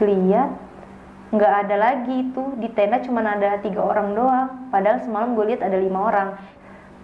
lihat 0.00 0.50
nggak 1.34 1.52
ada 1.66 1.76
lagi 1.76 2.30
itu. 2.30 2.54
Di 2.58 2.68
tenda 2.72 3.02
cuma 3.02 3.22
ada 3.22 3.58
tiga 3.62 3.82
orang 3.82 4.14
doang. 4.14 4.48
Padahal 4.70 5.02
semalam 5.02 5.34
gue 5.38 5.54
lihat 5.54 5.62
ada 5.62 5.78
lima 5.78 6.00
orang. 6.10 6.28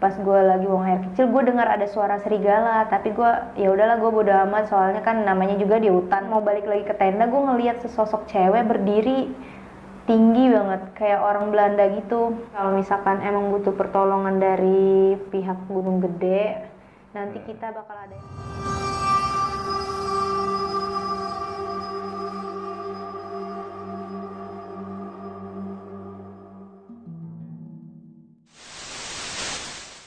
Pas 0.01 0.17
gue 0.17 0.39
lagi 0.41 0.65
buang 0.65 0.89
air 0.89 1.01
kecil 1.13 1.29
gue 1.29 1.43
dengar 1.45 1.69
ada 1.69 1.87
suara 1.87 2.17
serigala. 2.25 2.89
Tapi 2.89 3.13
gue 3.13 3.31
ya 3.61 3.69
udahlah 3.71 4.01
gue 4.01 4.11
bodo 4.11 4.33
amat. 4.49 4.71
Soalnya 4.73 5.03
kan 5.05 5.23
namanya 5.23 5.61
juga 5.61 5.77
di 5.77 5.93
hutan. 5.93 6.31
Mau 6.33 6.41
balik 6.41 6.65
lagi 6.65 6.89
ke 6.89 6.95
tenda 6.97 7.29
gue 7.29 7.41
ngelihat 7.41 7.85
sesosok 7.85 8.27
cewek 8.31 8.65
berdiri 8.65 9.29
tinggi 10.09 10.51
banget. 10.51 10.83
Kayak 10.97 11.21
orang 11.23 11.53
Belanda 11.53 11.85
gitu. 11.93 12.35
Kalau 12.57 12.71
misalkan 12.73 13.21
emang 13.21 13.53
butuh 13.53 13.77
pertolongan 13.77 14.41
dari 14.41 15.15
pihak 15.29 15.69
Gunung 15.69 16.01
Gede 16.01 16.71
nanti 17.11 17.43
kita 17.43 17.75
bakal 17.75 17.97
ada 18.07 18.15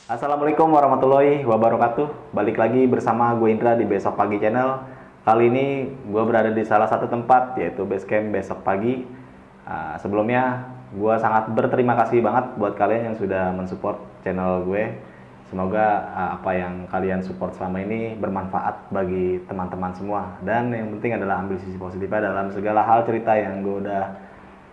Assalamualaikum 0.04 0.68
warahmatullahi 0.68 1.48
wabarakatuh. 1.48 2.36
Balik 2.36 2.60
lagi 2.60 2.84
bersama 2.92 3.32
gue 3.40 3.56
Indra 3.56 3.72
di 3.80 3.88
Besok 3.88 4.20
Pagi 4.20 4.36
Channel. 4.36 4.84
Kali 5.24 5.48
ini 5.48 5.88
gue 6.12 6.24
berada 6.28 6.52
di 6.52 6.60
salah 6.68 6.92
satu 6.92 7.08
tempat 7.08 7.56
yaitu 7.56 7.88
base 7.88 8.04
camp 8.04 8.36
Besok 8.36 8.68
Pagi. 8.68 9.08
Uh, 9.64 9.96
sebelumnya 10.04 10.68
gue 10.92 11.16
sangat 11.24 11.48
berterima 11.56 11.96
kasih 11.96 12.20
banget 12.20 12.52
buat 12.60 12.76
kalian 12.76 13.16
yang 13.16 13.16
sudah 13.16 13.56
mensupport 13.56 13.96
channel 14.28 14.68
gue. 14.68 14.92
Semoga 15.48 16.12
uh, 16.12 16.30
apa 16.36 16.52
yang 16.52 16.84
kalian 16.92 17.24
support 17.24 17.56
selama 17.56 17.80
ini 17.88 18.20
bermanfaat 18.20 18.92
bagi 18.92 19.40
teman-teman 19.48 19.96
semua. 19.96 20.36
Dan 20.44 20.76
yang 20.76 20.92
penting 21.00 21.16
adalah 21.16 21.48
ambil 21.48 21.56
sisi 21.64 21.80
positifnya 21.80 22.28
dalam 22.28 22.52
segala 22.52 22.84
hal 22.84 23.08
cerita 23.08 23.40
yang 23.40 23.64
gue 23.64 23.88
udah 23.88 24.04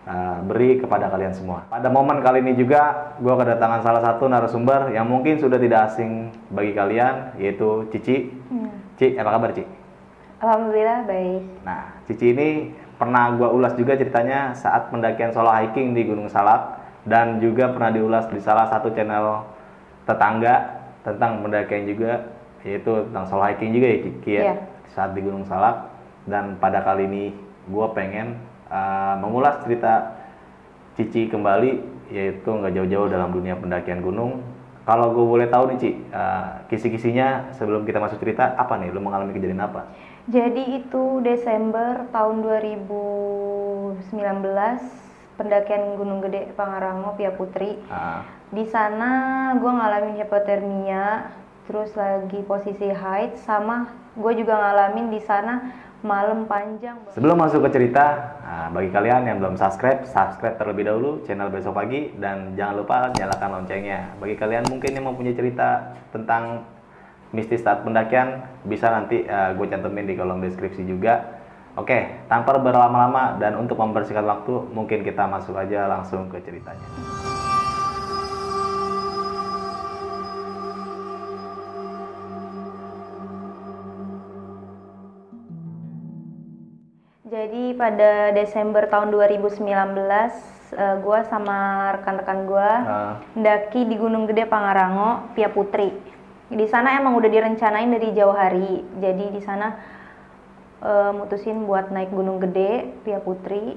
Uh, 0.01 0.41
beri 0.49 0.81
kepada 0.81 1.13
kalian 1.13 1.29
semua. 1.29 1.61
Pada 1.69 1.85
momen 1.85 2.25
kali 2.25 2.41
ini 2.41 2.57
juga 2.57 3.13
gue 3.21 3.29
kedatangan 3.37 3.85
salah 3.85 4.01
satu 4.01 4.25
narasumber 4.25 4.89
yang 4.97 5.05
mungkin 5.05 5.37
sudah 5.37 5.61
tidak 5.61 5.93
asing 5.93 6.33
bagi 6.49 6.73
kalian 6.73 7.37
yaitu 7.37 7.85
Cici. 7.93 8.33
Hmm. 8.49 8.73
Cici, 8.97 9.13
apa 9.21 9.29
kabar 9.29 9.53
Cici? 9.53 9.69
Alhamdulillah 10.41 11.05
baik. 11.05 11.41
Nah, 11.61 12.01
Cici 12.09 12.33
ini 12.33 12.73
pernah 12.97 13.29
gue 13.37 13.45
ulas 13.45 13.77
juga 13.77 13.93
ceritanya 13.93 14.57
saat 14.57 14.89
pendakian 14.89 15.29
solo 15.29 15.53
hiking 15.53 15.93
di 15.93 16.01
Gunung 16.09 16.33
Salak 16.33 16.81
dan 17.05 17.37
juga 17.37 17.69
pernah 17.69 17.93
diulas 17.93 18.25
di 18.33 18.41
salah 18.41 18.69
satu 18.73 18.89
channel 18.97 19.45
tetangga 20.09 20.81
tentang 21.05 21.45
pendakian 21.45 21.85
juga 21.85 22.25
yaitu 22.65 23.05
tentang 23.09 23.25
solo 23.29 23.45
hiking 23.45 23.73
juga 23.73 23.85
ya 23.85 23.97
Cici 24.01 24.31
ya 24.33 24.41
yeah. 24.49 24.57
saat 24.97 25.13
di 25.13 25.21
Gunung 25.21 25.45
Salak 25.45 25.93
dan 26.25 26.57
pada 26.57 26.81
kali 26.81 27.05
ini 27.05 27.33
gue 27.69 27.87
pengen 27.93 28.37
uh, 28.71 29.19
mengulas 29.19 29.59
cerita 29.67 30.15
Cici 30.95 31.27
kembali 31.27 31.91
yaitu 32.11 32.47
nggak 32.51 32.75
jauh-jauh 32.75 33.07
dalam 33.07 33.31
dunia 33.31 33.55
pendakian 33.55 34.03
gunung. 34.03 34.43
Kalau 34.81 35.13
gue 35.13 35.23
boleh 35.23 35.47
tahu 35.47 35.71
nih 35.71 35.77
Ci, 35.77 35.91
uh, 36.11 36.65
kisi-kisinya 36.67 37.53
sebelum 37.55 37.85
kita 37.85 38.01
masuk 38.01 38.19
cerita 38.19 38.57
apa 38.57 38.75
nih? 38.81 38.91
Lo 38.91 38.99
mengalami 38.99 39.31
kejadian 39.31 39.63
apa? 39.63 39.87
Jadi 40.27 40.83
itu 40.83 41.21
Desember 41.23 42.09
tahun 42.11 42.43
2019 42.43 44.01
pendakian 45.39 45.95
Gunung 45.95 46.19
Gede 46.25 46.51
Pangarango 46.53 47.15
Pia 47.15 47.31
Putri. 47.33 47.77
Ah. 47.87 48.25
Di 48.51 48.67
sana 48.67 49.53
gue 49.55 49.71
ngalamin 49.71 50.19
hipotermia, 50.19 51.31
terus 51.65 51.95
lagi 51.95 52.43
posisi 52.43 52.91
haid 52.91 53.39
sama 53.39 53.87
gue 54.11 54.33
juga 54.35 54.59
ngalamin 54.59 55.07
di 55.07 55.21
sana 55.23 55.71
malam 56.01 56.49
panjang. 56.49 56.97
Sebelum 57.13 57.37
masuk 57.37 57.65
ke 57.65 57.69
cerita, 57.77 58.35
nah, 58.41 58.67
bagi 58.73 58.89
kalian 58.89 59.25
yang 59.29 59.37
belum 59.37 59.55
subscribe, 59.57 60.05
subscribe 60.05 60.57
terlebih 60.57 60.89
dahulu 60.89 61.21
channel 61.25 61.53
Besok 61.53 61.77
Pagi 61.77 62.13
dan 62.17 62.57
jangan 62.57 62.75
lupa 62.81 62.97
nyalakan 63.13 63.61
loncengnya. 63.61 64.13
Bagi 64.17 64.35
kalian 64.37 64.65
mungkin 64.69 64.91
yang 64.97 65.05
mempunyai 65.05 65.37
cerita 65.37 65.97
tentang 66.09 66.65
mistis 67.31 67.63
saat 67.63 67.85
pendakian, 67.85 68.43
bisa 68.67 68.91
nanti 68.91 69.23
uh, 69.25 69.55
gue 69.55 69.65
cantumin 69.69 70.09
di 70.09 70.17
kolom 70.17 70.43
deskripsi 70.43 70.83
juga. 70.83 71.39
Oke, 71.79 72.27
tanpa 72.27 72.59
berlama-lama 72.59 73.39
dan 73.39 73.55
untuk 73.55 73.79
membersihkan 73.79 74.27
waktu, 74.27 74.67
mungkin 74.75 75.07
kita 75.07 75.23
masuk 75.23 75.55
aja 75.55 75.87
langsung 75.87 76.27
ke 76.27 76.43
ceritanya. 76.43 77.30
Pada 87.81 88.29
Desember 88.29 88.85
tahun 88.85 89.09
2019 89.09 89.57
uh, 89.65 90.95
gue 91.01 91.19
sama 91.25 91.89
rekan-rekan 91.97 92.45
gue 92.45 92.69
mendaki 93.33 93.89
di 93.89 93.97
Gunung 93.97 94.29
Gede 94.29 94.45
Pangarango 94.45 95.33
Pia 95.33 95.49
Putri. 95.49 95.89
Di 96.53 96.69
sana 96.69 97.01
emang 97.01 97.17
udah 97.17 97.25
direncanain 97.25 97.89
dari 97.89 98.13
jauh 98.13 98.37
hari. 98.37 98.85
Jadi 99.01 99.33
di 99.33 99.41
sana 99.41 99.73
uh, 100.85 101.09
mutusin 101.09 101.65
buat 101.65 101.89
naik 101.89 102.13
Gunung 102.13 102.37
Gede 102.37 103.01
Pia 103.01 103.17
Putri 103.17 103.73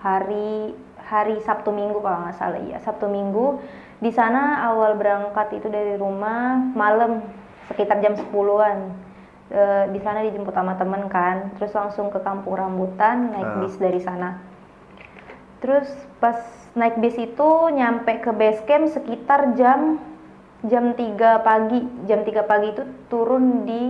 hari 0.00 0.72
hari 1.04 1.36
Sabtu 1.44 1.76
Minggu 1.76 2.00
kalau 2.00 2.24
nggak 2.24 2.40
salah 2.40 2.62
ya 2.64 2.80
Sabtu 2.80 3.04
Minggu 3.04 3.60
di 4.00 4.08
sana 4.14 4.64
awal 4.72 4.96
berangkat 4.96 5.60
itu 5.60 5.68
dari 5.68 6.00
rumah 6.00 6.56
malam 6.72 7.20
sekitar 7.68 8.00
jam 8.00 8.16
10-an 8.16 9.09
e, 9.50 9.62
di 9.90 10.00
sana 10.00 10.22
dijemput 10.22 10.54
sama 10.54 10.78
temen 10.78 11.10
kan. 11.10 11.50
Terus 11.58 11.74
langsung 11.74 12.08
ke 12.08 12.22
kampung 12.22 12.54
rambutan 12.54 13.34
naik 13.34 13.50
uh. 13.50 13.58
bis 13.66 13.74
dari 13.76 14.00
sana. 14.00 14.38
Terus 15.60 15.90
pas 16.22 16.40
naik 16.78 17.02
bis 17.02 17.18
itu 17.20 17.48
nyampe 17.74 18.22
ke 18.22 18.30
base 18.32 18.62
camp 18.64 18.88
sekitar 18.88 19.58
jam 19.58 20.00
jam 20.64 20.94
3 20.96 21.44
pagi. 21.44 21.80
Jam 22.06 22.24
3 22.24 22.48
pagi 22.48 22.68
itu 22.72 22.82
turun 23.12 23.66
di 23.68 23.82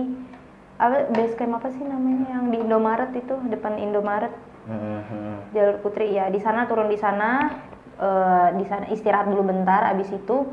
apa 0.81 1.13
base 1.13 1.37
camp 1.37 1.61
apa 1.61 1.69
sih 1.71 1.85
namanya? 1.85 2.41
Yang 2.41 2.45
di 2.51 2.57
Indomaret 2.65 3.11
itu 3.15 3.35
depan 3.47 3.77
Indomaret. 3.77 4.33
Mm-hmm. 4.61 5.57
jalur 5.57 5.77
Putri 5.81 6.13
ya. 6.13 6.29
Di 6.29 6.37
sana 6.37 6.69
turun 6.69 6.85
di 6.85 6.93
sana 6.93 7.49
uh, 7.97 8.53
di 8.53 8.65
sana 8.65 8.85
istirahat 8.93 9.29
dulu 9.29 9.47
bentar. 9.47 9.89
Abis 9.89 10.11
itu 10.13 10.45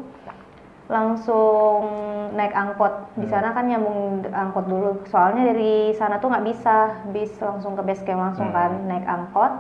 langsung 0.89 1.85
naik 2.33 2.57
angkot. 2.57 3.13
Di 3.21 3.29
hmm. 3.29 3.33
sana 3.33 3.53
kan 3.53 3.69
nyambung 3.69 4.25
angkot 4.33 4.67
dulu. 4.67 4.91
Soalnya 5.13 5.53
dari 5.53 5.93
sana 5.95 6.17
tuh 6.19 6.33
nggak 6.33 6.47
bisa. 6.49 6.97
Bis 7.13 7.31
langsung 7.39 7.77
ke 7.77 7.85
base 7.85 8.03
camp 8.09 8.25
langsung 8.25 8.51
kan. 8.51 8.73
hmm. 8.73 8.89
kan 8.89 8.89
naik 8.89 9.07
angkot. 9.07 9.53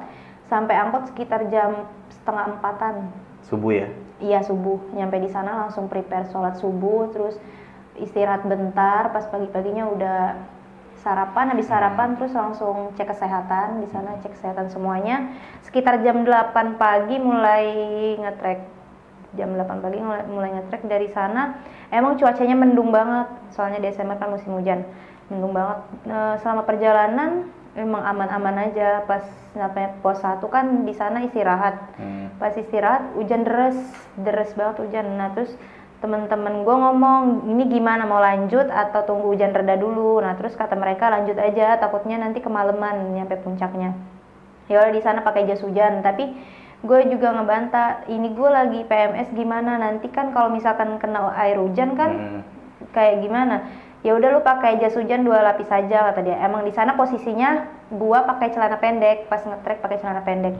Sampai 0.48 0.74
angkot 0.80 1.12
sekitar 1.12 1.52
jam 1.52 1.84
setengah 2.08 2.56
empatan. 2.56 3.12
Subuh 3.44 3.72
ya? 3.76 3.88
Iya 4.18 4.40
subuh. 4.42 4.80
Nyampe 4.96 5.20
di 5.20 5.30
sana 5.30 5.68
langsung 5.68 5.86
prepare 5.86 6.26
sholat 6.32 6.56
subuh 6.56 7.12
terus 7.12 7.36
istirahat 8.00 8.48
bentar. 8.48 9.12
Pas 9.12 9.28
pagi-paginya 9.28 9.84
udah 9.84 10.20
sarapan 11.04 11.52
habis 11.52 11.68
hmm. 11.68 11.76
sarapan 11.76 12.08
terus 12.16 12.32
langsung 12.32 12.96
cek 12.96 13.12
kesehatan. 13.12 13.84
Di 13.84 13.88
sana 13.92 14.16
cek 14.24 14.32
kesehatan 14.32 14.72
semuanya. 14.72 15.28
Sekitar 15.60 16.00
jam 16.00 16.24
8 16.24 16.80
pagi 16.80 17.20
mulai 17.20 17.68
ngetrek 18.16 18.77
jam 19.36 19.52
8 19.52 19.84
pagi 19.84 20.00
mulai, 20.00 20.24
mulai 20.24 20.50
ngetrek 20.56 20.88
dari 20.88 21.12
sana 21.12 21.60
emang 21.92 22.16
cuacanya 22.16 22.56
mendung 22.56 22.88
banget. 22.88 23.28
Soalnya 23.52 23.80
Desember 23.82 24.16
kan 24.16 24.32
musim 24.32 24.56
hujan. 24.56 24.84
Mendung 25.28 25.52
banget. 25.52 25.78
E, 26.08 26.16
selama 26.40 26.62
perjalanan 26.64 27.48
emang 27.76 28.02
aman-aman 28.04 28.70
aja. 28.70 29.04
Pas 29.04 29.24
sampai 29.52 29.92
pos 30.00 30.20
satu 30.20 30.48
kan 30.48 30.84
di 30.84 30.94
sana 30.96 31.24
istirahat. 31.24 31.76
Hmm. 31.98 32.30
pas 32.38 32.54
istirahat 32.54 33.18
hujan 33.18 33.42
deres 33.42 33.76
deres 34.16 34.52
banget 34.56 34.80
hujan. 34.84 35.18
Nah 35.18 35.34
terus 35.34 35.52
temen-temen 35.98 36.62
gue 36.62 36.76
ngomong 36.78 37.50
ini 37.50 37.66
gimana? 37.66 38.06
Mau 38.06 38.22
lanjut 38.22 38.70
atau 38.70 39.02
tunggu 39.04 39.34
hujan 39.34 39.52
reda 39.52 39.74
dulu? 39.76 40.22
Nah 40.22 40.38
terus 40.38 40.54
kata 40.54 40.78
mereka 40.78 41.10
lanjut 41.10 41.36
aja. 41.36 41.76
Takutnya 41.76 42.16
nanti 42.16 42.38
kemalaman 42.40 43.16
nyampe 43.16 43.36
puncaknya. 43.42 43.92
Ya 44.68 44.84
di 44.92 45.00
sana 45.00 45.24
pakai 45.24 45.48
jas 45.48 45.64
hujan. 45.64 46.04
Tapi 46.04 46.36
gue 46.78 47.00
juga 47.10 47.34
ngebantah 47.34 48.06
ini 48.06 48.30
gue 48.34 48.50
lagi 48.50 48.80
PMS 48.86 49.34
gimana? 49.34 49.82
Nanti 49.82 50.06
kan 50.10 50.30
kalau 50.30 50.54
misalkan 50.54 50.98
kena 51.02 51.34
air 51.34 51.58
hujan 51.58 51.98
kan 51.98 52.10
hmm. 52.14 52.40
kayak 52.94 53.22
gimana? 53.24 53.66
Ya 54.06 54.14
udah 54.14 54.38
lu 54.38 54.40
pakai 54.46 54.78
jas 54.78 54.94
hujan 54.94 55.26
dua 55.26 55.42
lapis 55.42 55.66
saja 55.66 56.06
kata 56.12 56.22
dia. 56.22 56.38
Emang 56.38 56.62
di 56.62 56.70
sana 56.70 56.94
posisinya 56.94 57.66
gue 57.90 58.18
pakai 58.22 58.54
celana 58.54 58.78
pendek 58.78 59.26
pas 59.26 59.42
ngetrek 59.42 59.82
pakai 59.82 59.98
celana 59.98 60.22
pendek. 60.22 60.54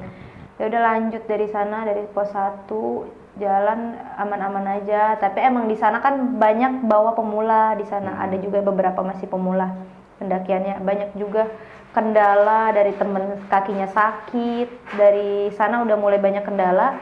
Ya 0.59 0.67
udah 0.67 0.81
lanjut 0.83 1.23
dari 1.31 1.47
sana 1.47 1.87
dari 1.87 2.03
pos 2.11 2.35
satu 2.35 3.07
jalan 3.39 3.95
aman-aman 4.19 4.83
aja. 4.83 5.15
Tapi 5.23 5.39
emang 5.39 5.71
di 5.71 5.79
sana 5.79 6.03
kan 6.03 6.35
banyak 6.35 6.83
bawa 6.91 7.15
pemula 7.15 7.79
di 7.79 7.87
sana 7.87 8.19
hmm. 8.19 8.25
ada 8.27 8.37
juga 8.43 8.59
beberapa 8.67 9.07
masih 9.07 9.31
pemula 9.31 9.98
pendakiannya 10.19 10.83
banyak 10.83 11.11
juga. 11.17 11.49
Kendala 11.89 12.71
dari 12.77 12.93
temen 12.95 13.41
kakinya 13.49 13.89
sakit 13.89 14.69
dari 14.95 15.49
sana 15.57 15.83
udah 15.83 15.97
mulai 15.97 16.21
banyak 16.21 16.45
kendala. 16.45 17.01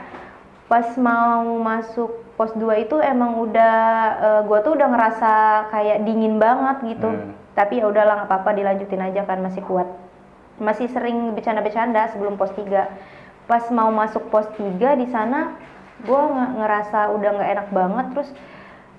Pas 0.71 0.95
mau 0.95 1.43
masuk 1.59 2.23
pos 2.39 2.53
2 2.55 2.87
itu 2.87 2.97
emang 3.01 3.41
udah 3.43 3.77
uh, 4.21 4.41
gue 4.45 4.59
tuh 4.63 4.73
udah 4.79 4.89
ngerasa 4.93 5.33
kayak 5.75 6.05
dingin 6.07 6.39
banget 6.39 6.97
gitu. 6.97 7.11
Hmm. 7.11 7.33
tapi 7.57 7.81
ya 7.81 7.89
udahlah 7.89 8.21
nggak 8.21 8.29
apa-apa 8.29 8.51
dilanjutin 8.53 9.01
aja 9.01 9.25
kan 9.25 9.41
masih 9.41 9.65
kuat. 9.65 9.89
Masih 10.61 10.93
sering 10.93 11.33
bercanda-bercanda 11.33 12.13
sebelum 12.13 12.37
pos 12.37 12.53
3 12.53 12.69
pas 13.49 13.65
mau 13.73 13.89
masuk 13.89 14.29
pos 14.29 14.45
3 14.61 14.77
di 15.01 15.09
sana 15.09 15.57
gue 16.05 16.21
ngerasa 16.61 17.17
udah 17.17 17.31
nggak 17.33 17.51
enak 17.57 17.69
banget. 17.73 18.07
Terus 18.13 18.31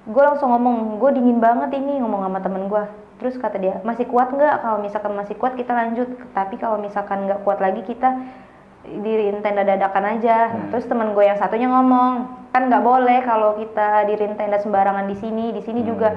gue 0.10 0.24
langsung 0.25 0.50
ngomong 0.50 0.98
gue 0.98 1.10
dingin 1.22 1.38
banget 1.38 1.78
ini 1.78 2.02
ngomong 2.02 2.25
sama 2.25 2.40
temen 2.42 2.66
gue 2.66 3.06
terus 3.18 3.36
kata 3.38 3.58
dia 3.58 3.75
masih 3.81 4.06
kuat 4.06 4.30
nggak? 4.30 4.62
Kalau 4.62 4.78
misalkan 4.81 5.14
masih 5.18 5.36
kuat 5.38 5.58
kita 5.58 5.74
lanjut. 5.74 6.10
Tapi 6.34 6.56
kalau 6.62 6.78
misalkan 6.78 7.25
nggak 7.25 7.42
kuat 7.42 7.58
lagi 7.58 7.81
kita 7.84 8.14
diriin 8.88 9.42
tenda 9.44 9.68
dadakan 9.68 10.18
aja. 10.18 10.54
Hmm. 10.54 10.72
terus 10.72 10.88
temen 10.88 11.12
gue 11.12 11.25
yang 11.25 11.36
satunya 11.36 11.68
ngomong 11.68 12.40
kan 12.56 12.72
nggak 12.72 12.86
boleh 12.86 13.19
kalau 13.28 13.60
kita 13.60 14.08
diriin 14.08 14.40
tenda 14.40 14.62
sembarangan 14.62 15.10
di 15.10 15.16
sini. 15.18 15.46
Di 15.52 15.62
sini 15.66 15.81
hmm. 15.81 15.90
juga 15.90 16.10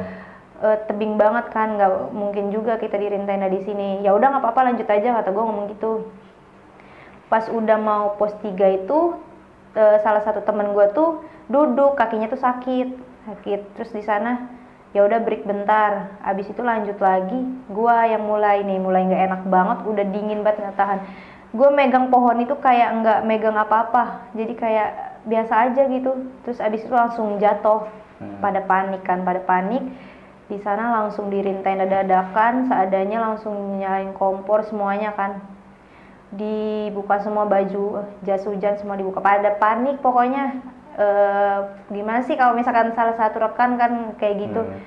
uh, 0.60 0.76
tebing 0.86 1.16
banget 1.16 1.48
kan. 1.50 1.80
Nggak 1.80 1.92
mungkin 2.12 2.52
juga 2.52 2.76
kita 2.76 3.00
diriin 3.00 3.24
tenda 3.24 3.48
di 3.48 3.64
sini. 3.64 4.04
Ya 4.04 4.12
udah 4.12 4.36
nggak 4.36 4.44
apa-apa 4.44 4.70
lanjut 4.72 4.86
aja 4.86 5.08
kata 5.24 5.28
gue 5.32 5.44
ngomong 5.44 5.66
gitu. 5.72 6.06
Pas 7.32 7.48
udah 7.48 7.78
mau 7.80 8.14
pos 8.20 8.36
3 8.44 8.84
itu 8.84 8.98
uh, 9.74 9.96
salah 10.04 10.20
satu 10.20 10.44
temen 10.44 10.76
gue 10.76 10.86
tuh 10.92 11.24
duduk 11.48 11.96
kakinya 11.96 12.28
tuh 12.28 12.38
sakit. 12.38 12.88
Sakit. 13.24 13.60
Terus 13.80 13.90
di 13.96 14.04
sana 14.04 14.59
ya 14.90 15.06
udah 15.06 15.22
break 15.22 15.46
bentar. 15.46 16.18
Abis 16.24 16.50
itu 16.50 16.62
lanjut 16.62 16.98
lagi. 16.98 17.38
Gue 17.70 17.96
yang 18.10 18.26
mulai 18.26 18.62
nih 18.66 18.78
mulai 18.78 19.06
nggak 19.06 19.22
enak 19.30 19.42
banget 19.46 19.78
udah 19.86 20.04
dingin 20.10 20.40
banget 20.42 20.66
nggak 20.66 20.78
tahan 20.78 21.00
gue 21.50 21.66
megang 21.74 22.14
pohon 22.14 22.38
itu 22.38 22.54
kayak 22.62 23.02
nggak 23.02 23.20
megang 23.26 23.58
apa-apa. 23.58 24.30
Jadi 24.38 24.54
kayak 24.54 25.18
biasa 25.26 25.70
aja 25.70 25.82
gitu. 25.90 26.30
Terus 26.46 26.62
abis 26.62 26.86
itu 26.86 26.94
langsung 26.94 27.42
jatuh. 27.42 27.90
Hmm. 28.20 28.36
pada 28.44 28.60
panik 28.68 29.00
kan 29.02 29.24
pada 29.24 29.40
panik. 29.40 29.80
Di 30.52 30.60
sana 30.60 30.92
langsung 30.92 31.32
dirin 31.32 31.64
tenda 31.64 31.88
dadakan 31.88 32.68
seadanya 32.68 33.32
langsung 33.32 33.80
nyalain 33.80 34.12
kompor 34.12 34.60
semuanya 34.68 35.16
kan. 35.16 35.40
Dibuka 36.30 37.24
semua 37.24 37.48
baju 37.48 38.04
jas 38.22 38.44
hujan 38.44 38.76
semua 38.76 39.00
dibuka. 39.00 39.24
Pada 39.24 39.56
panik 39.56 40.04
pokoknya 40.04 40.60
e, 40.96 41.06
gimana 41.92 42.20
sih 42.24 42.34
kalau 42.34 42.54
misalkan 42.54 42.94
salah 42.94 43.14
satu 43.18 43.38
rekan 43.42 43.76
kan 43.76 43.92
kayak 44.16 44.36
gitu. 44.48 44.62
Hmm. 44.64 44.80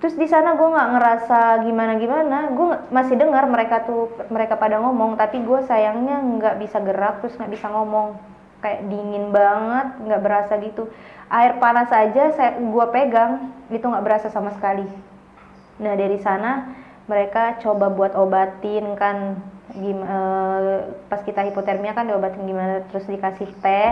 Terus 0.00 0.16
di 0.16 0.24
sana 0.24 0.56
gue 0.56 0.64
nggak 0.64 0.90
ngerasa 0.96 1.40
gimana 1.68 1.92
gimana 2.00 2.38
gue 2.56 2.68
masih 2.88 3.20
dengar 3.20 3.44
mereka 3.46 3.84
tuh 3.84 4.08
mereka 4.32 4.56
pada 4.56 4.80
ngomong 4.80 5.20
tapi 5.20 5.44
gue 5.44 5.60
sayangnya 5.68 6.24
nggak 6.24 6.56
bisa 6.56 6.80
gerak 6.80 7.20
terus 7.20 7.36
nggak 7.36 7.52
bisa 7.52 7.66
ngomong. 7.68 8.16
Kayak 8.60 8.92
dingin 8.92 9.32
banget 9.32 9.88
nggak 10.04 10.22
berasa 10.24 10.52
gitu. 10.60 10.88
Air 11.30 11.56
panas 11.62 11.88
aja 11.92 12.32
saya 12.34 12.58
gue 12.58 12.86
pegang 12.92 13.52
itu 13.70 13.84
nggak 13.84 14.04
berasa 14.04 14.28
sama 14.32 14.52
sekali. 14.56 14.84
Nah 15.80 15.96
dari 15.96 16.20
sana 16.20 16.76
mereka 17.08 17.58
coba 17.58 17.90
buat 17.90 18.14
obatin 18.14 18.94
kan 18.94 19.40
gim, 19.74 20.02
e, 20.02 20.18
pas 21.06 21.22
kita 21.22 21.46
hipotermia 21.46 21.94
kan 21.94 22.06
diobatin 22.06 22.42
gimana 22.46 22.82
terus 22.90 23.06
dikasih 23.06 23.50
teh 23.62 23.90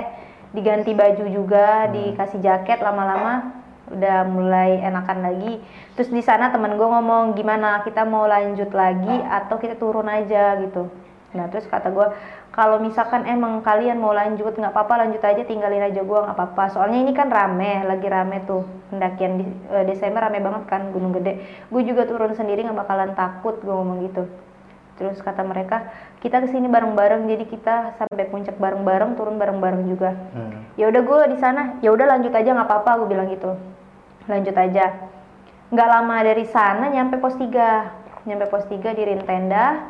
diganti 0.53 0.97
baju 0.97 1.25
juga 1.29 1.87
hmm. 1.87 1.91
dikasih 1.93 2.41
jaket 2.41 2.79
lama-lama 2.81 3.59
udah 3.89 4.29
mulai 4.29 4.85
enakan 4.85 5.25
lagi. 5.25 5.61
Terus 5.97 6.13
di 6.13 6.21
sana 6.21 6.53
temen 6.53 6.77
gue 6.77 6.89
ngomong 6.89 7.33
gimana 7.33 7.81
kita 7.85 8.05
mau 8.05 8.29
lanjut 8.29 8.69
lagi 8.73 9.17
atau 9.25 9.57
kita 9.57 9.81
turun 9.81 10.09
aja? 10.09 10.61
gitu. 10.61 10.93
Nah 11.33 11.49
terus 11.49 11.65
kata 11.69 11.89
gue 11.93 12.09
kalau 12.53 12.81
misalkan 12.81 13.25
emang 13.25 13.61
kalian 13.65 14.01
mau 14.01 14.13
lanjut 14.13 14.57
nggak 14.57 14.73
apa-apa 14.73 15.07
lanjut 15.07 15.23
aja 15.25 15.43
tinggalin 15.45 15.85
aja 15.85 16.05
gue 16.05 16.19
nggak 16.21 16.37
apa-apa. 16.37 16.65
Soalnya 16.73 17.01
ini 17.01 17.13
kan 17.17 17.33
rame 17.33 17.85
lagi 17.89 18.09
rame 18.09 18.45
tuh. 18.45 18.65
Pendakian 18.93 19.41
di 19.41 19.45
uh, 19.73 19.85
Desember 19.89 20.25
rame 20.25 20.41
banget 20.41 20.65
kan 20.69 20.93
Gunung 20.93 21.17
Gede. 21.17 21.41
Gue 21.73 21.85
juga 21.85 22.05
turun 22.05 22.37
sendiri 22.37 22.65
nggak 22.65 22.77
bakalan 22.85 23.13
takut 23.17 23.57
gue 23.61 23.73
ngomong 23.73 24.05
gitu 24.05 24.48
terus 24.99 25.23
kata 25.23 25.47
mereka 25.47 25.95
kita 26.19 26.43
ke 26.43 26.51
sini 26.51 26.67
bareng-bareng 26.67 27.31
jadi 27.31 27.47
kita 27.47 27.95
sampai 27.95 28.27
puncak 28.27 28.59
bareng-bareng 28.59 29.15
turun 29.15 29.39
bareng-bareng 29.39 29.87
juga. 29.87 30.11
Hmm. 30.35 30.67
ya 30.75 30.91
udah 30.91 31.03
gue 31.07 31.19
di 31.33 31.39
sana. 31.39 31.79
Ya 31.79 31.95
udah 31.95 32.07
lanjut 32.11 32.35
aja 32.35 32.51
nggak 32.51 32.67
apa-apa 32.67 32.91
gue 33.01 33.09
bilang 33.15 33.31
gitu. 33.31 33.55
Lanjut 34.27 34.59
aja. 34.59 34.99
Nggak 35.71 35.89
lama 35.89 36.17
dari 36.27 36.45
sana 36.51 36.91
nyampe 36.91 37.23
pos 37.23 37.39
3 37.39 38.27
nyampe 38.27 38.51
pos 38.51 38.67
3 38.67 38.99
di 38.99 39.03
tenda. 39.23 39.87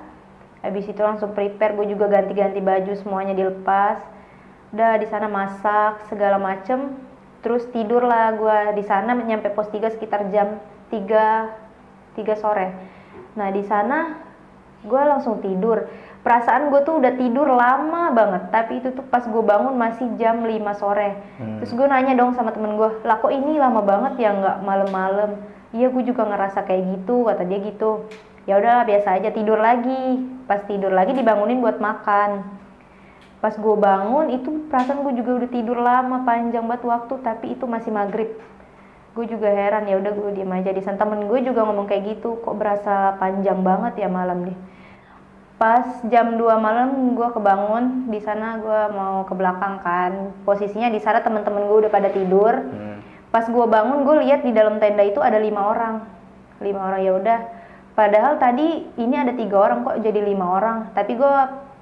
Habis 0.61 0.85
itu 0.93 1.01
langsung 1.01 1.33
prepare 1.33 1.73
gue 1.73 1.97
juga 1.97 2.13
ganti-ganti 2.13 2.61
baju 2.61 2.93
semuanya 3.01 3.33
dilepas. 3.33 4.05
Udah 4.77 5.01
di 5.01 5.09
sana 5.09 5.27
masak 5.33 6.05
segala 6.13 6.37
macem. 6.37 7.01
Terus 7.41 7.65
tidur 7.73 8.05
lah 8.05 8.37
gue 8.37 8.77
di 8.77 8.85
sana 8.85 9.17
nyampe 9.17 9.49
pos 9.57 9.73
3 9.73 9.89
sekitar 9.97 10.29
jam 10.29 10.61
3 10.93 11.49
3 12.13 12.37
sore. 12.37 12.69
Nah 13.39 13.49
di 13.55 13.63
sana 13.65 14.28
gue 14.85 15.03
langsung 15.03 15.43
tidur. 15.43 15.91
Perasaan 16.23 16.69
gue 16.69 16.81
tuh 16.83 16.99
udah 16.99 17.15
tidur 17.15 17.49
lama 17.49 18.11
banget 18.13 18.43
tapi 18.51 18.83
itu 18.83 18.93
tuh 18.93 19.07
pas 19.07 19.23
gue 19.23 19.43
bangun 19.43 19.75
masih 19.75 20.07
jam 20.21 20.43
5 20.45 20.51
sore. 20.77 21.15
Hmm. 21.39 21.59
terus 21.63 21.73
gue 21.73 21.87
nanya 21.87 22.15
dong 22.19 22.35
sama 22.35 22.51
temen 22.53 22.75
gue 22.75 22.91
lah 23.07 23.23
kok 23.23 23.33
ini 23.33 23.57
lama 23.57 23.81
banget 23.81 24.19
ya 24.21 24.31
nggak 24.35 24.57
malam-malam? 24.63 25.39
Iya 25.73 25.89
gue 25.89 26.03
juga 26.05 26.27
ngerasa 26.27 26.67
kayak 26.67 26.83
gitu 27.01 27.27
kata 27.27 27.43
dia 27.47 27.59
gitu. 27.65 28.07
Ya 28.45 28.59
udah 28.61 28.85
biasa 28.85 29.19
aja 29.21 29.29
tidur 29.33 29.59
lagi. 29.61 30.25
Pas 30.49 30.65
tidur 30.65 30.93
lagi 30.93 31.13
dibangunin 31.13 31.61
buat 31.61 31.81
makan. 31.81 32.59
Pas 33.39 33.55
gue 33.55 33.77
bangun 33.79 34.35
itu 34.35 34.67
perasaan 34.67 35.07
gue 35.07 35.15
juga 35.23 35.45
udah 35.45 35.51
tidur 35.55 35.79
lama 35.79 36.27
panjang 36.27 36.67
banget 36.67 36.85
waktu 36.85 37.15
tapi 37.23 37.55
itu 37.55 37.65
masih 37.71 37.95
maghrib 37.95 38.35
gue 39.19 39.35
juga 39.35 39.51
heran 39.51 39.91
ya 39.91 39.99
udah 39.99 40.15
gue 40.15 40.31
diem 40.39 40.53
aja. 40.55 40.71
Di 40.71 40.79
sana 40.79 40.95
temen 40.95 41.27
gue 41.27 41.43
juga 41.43 41.67
ngomong 41.67 41.91
kayak 41.91 42.15
gitu 42.15 42.39
kok 42.39 42.55
berasa 42.55 43.19
panjang 43.19 43.67
banget 43.67 44.07
ya 44.07 44.09
malam 44.09 44.47
nih. 44.47 44.55
Pas 45.59 45.83
jam 46.07 46.39
2 46.39 46.47
malam 46.63 47.19
gue 47.19 47.29
kebangun 47.35 48.07
di 48.15 48.23
sana 48.23 48.63
gue 48.63 48.81
mau 48.95 49.27
ke 49.27 49.35
belakang 49.35 49.83
kan. 49.83 50.31
Posisinya 50.47 50.87
di 50.87 51.03
sana 51.03 51.19
teman-teman 51.19 51.67
gue 51.67 51.77
udah 51.87 51.91
pada 51.91 52.15
tidur. 52.15 52.55
Hmm. 52.63 53.03
pas 53.29 53.45
gue 53.45 53.67
bangun 53.69 54.09
gue 54.09 54.25
lihat 54.25 54.41
di 54.41 54.57
dalam 54.57 54.81
tenda 54.81 55.03
itu 55.03 55.19
ada 55.19 55.43
lima 55.43 55.67
orang. 55.75 56.07
Lima 56.63 56.81
orang 56.87 57.01
ya 57.03 57.13
udah. 57.19 57.39
Padahal 57.99 58.39
tadi 58.39 58.87
ini 59.03 59.19
ada 59.19 59.35
tiga 59.35 59.59
orang 59.59 59.83
kok 59.83 59.99
jadi 59.99 60.23
lima 60.23 60.47
orang. 60.47 60.95
Tapi 60.95 61.19
gue 61.19 61.35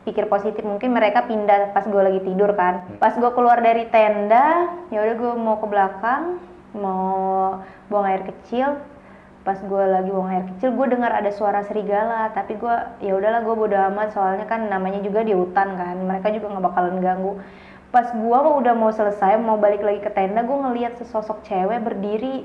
pikir 0.09 0.25
positif 0.33 0.65
mungkin 0.65 0.97
mereka 0.97 1.29
pindah 1.29 1.77
pas 1.77 1.85
gue 1.85 2.01
lagi 2.01 2.25
tidur 2.25 2.57
kan. 2.57 2.81
Hmm. 2.81 2.97
pas 2.97 3.13
gue 3.13 3.31
keluar 3.37 3.61
dari 3.61 3.85
tenda 3.93 4.73
ya 4.89 5.05
udah 5.05 5.17
gue 5.21 5.33
mau 5.37 5.61
ke 5.61 5.67
belakang 5.69 6.41
mau 6.77 7.61
buang 7.89 8.07
air 8.07 8.23
kecil 8.29 8.77
pas 9.47 9.63
gue 9.63 9.85
lagi 9.87 10.11
buang 10.11 10.27
air 10.27 10.45
kecil 10.55 10.75
gue 10.75 10.87
dengar 10.91 11.15
ada 11.15 11.31
suara 11.31 11.63
serigala 11.63 12.35
tapi 12.35 12.59
gue 12.59 12.77
ya 12.99 13.15
udahlah 13.15 13.47
gue 13.47 13.55
bodo 13.55 13.79
amat 13.79 14.11
soalnya 14.11 14.43
kan 14.51 14.67
namanya 14.67 14.99
juga 15.07 15.23
di 15.23 15.39
hutan 15.39 15.79
kan 15.79 15.97
mereka 16.03 16.35
juga 16.35 16.51
nggak 16.51 16.67
bakalan 16.67 16.99
ganggu. 16.99 17.33
Pas 17.95 18.11
gue 18.11 18.39
mau 18.43 18.59
udah 18.59 18.75
mau 18.75 18.91
selesai 18.91 19.39
mau 19.39 19.55
balik 19.55 19.87
lagi 19.87 20.03
ke 20.03 20.11
tenda 20.11 20.43
gue 20.43 20.59
ngeliat 20.59 20.99
sesosok 20.99 21.47
cewek 21.47 21.79
berdiri 21.79 22.43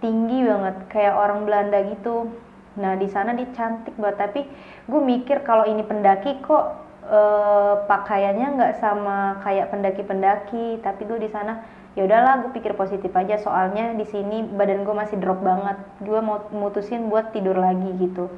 tinggi 0.00 0.48
banget 0.48 0.76
kayak 0.88 1.12
orang 1.12 1.44
Belanda 1.44 1.78
gitu. 1.92 2.32
Nah 2.80 2.96
di 2.96 3.06
sana 3.12 3.36
dia 3.36 3.52
cantik 3.52 3.92
banget 4.00 4.16
tapi 4.16 4.40
gue 4.88 5.00
mikir 5.04 5.44
kalau 5.44 5.68
ini 5.68 5.84
pendaki 5.84 6.40
kok 6.40 6.84
uh, 7.04 7.84
pakaiannya 7.84 8.56
nggak 8.56 8.74
sama 8.80 9.44
kayak 9.44 9.68
pendaki-pendaki 9.68 10.80
tapi 10.80 11.04
gue 11.04 11.20
di 11.20 11.28
sana 11.28 11.83
ya 11.94 12.06
udahlah 12.06 12.42
gue 12.42 12.50
pikir 12.58 12.74
positif 12.74 13.14
aja 13.14 13.38
soalnya 13.38 13.94
di 13.94 14.06
sini 14.06 14.42
badan 14.42 14.82
gue 14.82 14.94
masih 14.94 15.16
drop 15.18 15.40
banget. 15.42 15.78
Gue 16.02 16.18
mau 16.18 16.42
mutusin 16.50 17.06
buat 17.06 17.30
tidur 17.30 17.54
lagi 17.54 17.90
gitu. 17.98 18.30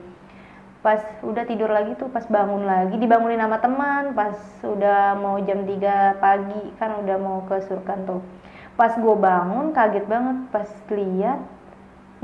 Pas 0.84 1.02
udah 1.24 1.44
tidur 1.48 1.72
lagi 1.72 1.98
tuh 1.98 2.12
pas 2.12 2.22
bangun 2.28 2.62
lagi 2.62 2.94
dibangunin 3.00 3.42
sama 3.42 3.58
teman 3.58 4.14
pas 4.14 4.38
udah 4.62 5.18
mau 5.18 5.40
jam 5.42 5.66
3 5.66 6.22
pagi 6.22 6.62
kan 6.78 7.00
udah 7.02 7.16
mau 7.18 7.42
ke 7.48 7.64
surkan 7.66 8.06
tuh. 8.06 8.22
Pas 8.76 8.92
gue 8.92 9.16
bangun 9.16 9.72
kaget 9.72 10.04
banget 10.04 10.36
pas 10.52 10.68
lihat 10.92 11.40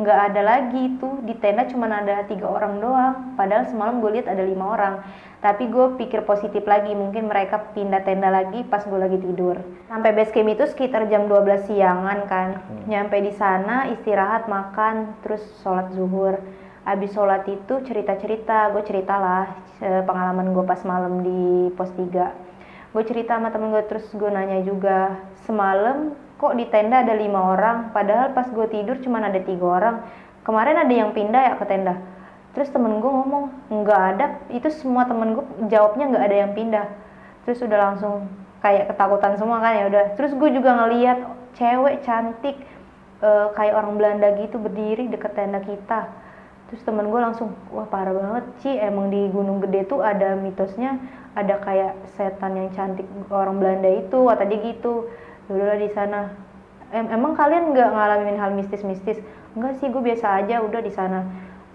nggak 0.02 0.20
ada 0.34 0.42
lagi 0.42 0.98
tuh 0.98 1.22
di 1.22 1.38
tenda 1.38 1.64
cuma 1.70 1.86
ada 1.86 2.26
tiga 2.26 2.50
orang 2.50 2.82
doang. 2.82 3.14
Padahal 3.38 3.70
semalam 3.70 4.02
gue 4.02 4.18
lihat 4.18 4.28
ada 4.28 4.42
lima 4.42 4.74
orang. 4.74 4.94
Tapi 5.38 5.70
gue 5.70 5.96
pikir 5.98 6.26
positif 6.26 6.66
lagi. 6.66 6.92
Mungkin 6.92 7.30
mereka 7.30 7.72
pindah 7.72 8.02
tenda 8.02 8.28
lagi 8.28 8.66
pas 8.66 8.82
gue 8.82 8.98
lagi 8.98 9.18
tidur. 9.22 9.62
Sampai 9.86 10.10
base 10.12 10.34
camp 10.34 10.50
itu 10.50 10.66
sekitar 10.66 11.06
jam 11.06 11.30
12 11.30 11.70
siangan 11.70 12.18
kan. 12.26 12.48
Hmm. 12.58 12.84
nyampe 12.90 13.16
di 13.22 13.32
sana 13.32 13.88
istirahat 13.94 14.50
makan 14.50 15.22
terus 15.22 15.42
sholat 15.62 15.94
zuhur. 15.94 16.42
Abis 16.82 17.14
sholat 17.14 17.46
itu 17.46 17.78
cerita 17.86 18.18
cerita 18.18 18.68
gue 18.74 18.82
ceritalah 18.82 19.54
pengalaman 19.80 20.50
gue 20.50 20.64
pas 20.66 20.82
malam 20.82 21.22
di 21.22 21.70
pos 21.78 21.90
3 21.94 22.52
gue 22.92 23.04
cerita 23.08 23.40
sama 23.40 23.48
temen 23.48 23.72
gue 23.72 23.84
terus 23.88 24.04
gue 24.12 24.28
nanya 24.28 24.60
juga. 24.68 25.16
Semalam 25.48 26.12
kok 26.42 26.58
di 26.58 26.66
tenda 26.66 27.06
ada 27.06 27.14
lima 27.14 27.54
orang 27.54 27.94
padahal 27.94 28.34
pas 28.34 28.50
gue 28.50 28.66
tidur 28.66 28.98
cuma 28.98 29.22
ada 29.22 29.38
tiga 29.38 29.66
orang. 29.78 29.96
Kemarin 30.42 30.74
ada 30.82 30.90
yang 30.90 31.14
pindah 31.14 31.38
ya 31.38 31.54
ke 31.54 31.64
tenda. 31.70 32.02
Terus 32.50 32.66
temen 32.74 32.98
gue 32.98 33.06
ngomong 33.06 33.70
nggak 33.70 34.02
ada. 34.18 34.26
Itu 34.50 34.66
semua 34.74 35.06
temen 35.06 35.38
gue 35.38 35.46
jawabnya 35.70 36.10
nggak 36.10 36.24
ada 36.26 36.36
yang 36.42 36.50
pindah. 36.58 36.86
Terus 37.46 37.62
udah 37.62 37.78
langsung 37.78 38.26
kayak 38.58 38.90
ketakutan 38.90 39.38
semua 39.38 39.62
kan 39.62 39.78
ya 39.78 39.86
udah. 39.86 40.04
Terus 40.18 40.34
gue 40.34 40.50
juga 40.50 40.74
ngeliat 40.82 41.18
cewek 41.54 42.02
cantik 42.02 42.58
uh, 43.22 43.54
kayak 43.54 43.78
orang 43.78 43.94
Belanda 43.94 44.34
gitu 44.42 44.58
berdiri 44.58 45.06
deket 45.14 45.38
tenda 45.38 45.62
kita. 45.62 46.10
Terus 46.74 46.82
temen 46.82 47.06
gue 47.06 47.20
langsung 47.22 47.54
wah 47.70 47.86
parah 47.86 48.10
banget 48.10 48.44
Ci. 48.66 48.82
Emang 48.82 49.14
di 49.14 49.30
Gunung 49.30 49.62
Gede 49.62 49.86
tuh 49.86 50.02
ada 50.02 50.34
mitosnya 50.34 50.98
ada 51.32 51.56
kayak 51.64 51.96
setan 52.18 52.58
yang 52.58 52.68
cantik 52.76 53.08
orang 53.32 53.56
Belanda 53.56 53.88
itu 53.88 54.18
kata 54.26 54.44
dia 54.44 54.74
gitu 54.74 55.08
udahlah 55.50 55.78
di 55.78 55.90
sana. 55.90 56.30
Em 56.92 57.08
emang 57.08 57.32
kalian 57.32 57.72
nggak 57.72 57.90
ngalamin 57.90 58.36
hal 58.36 58.52
mistis-mistis? 58.52 59.18
Enggak 59.56 59.80
sih 59.80 59.88
gue 59.88 60.02
biasa 60.02 60.44
aja 60.44 60.60
udah 60.60 60.80
di 60.84 60.92
sana. 60.92 61.24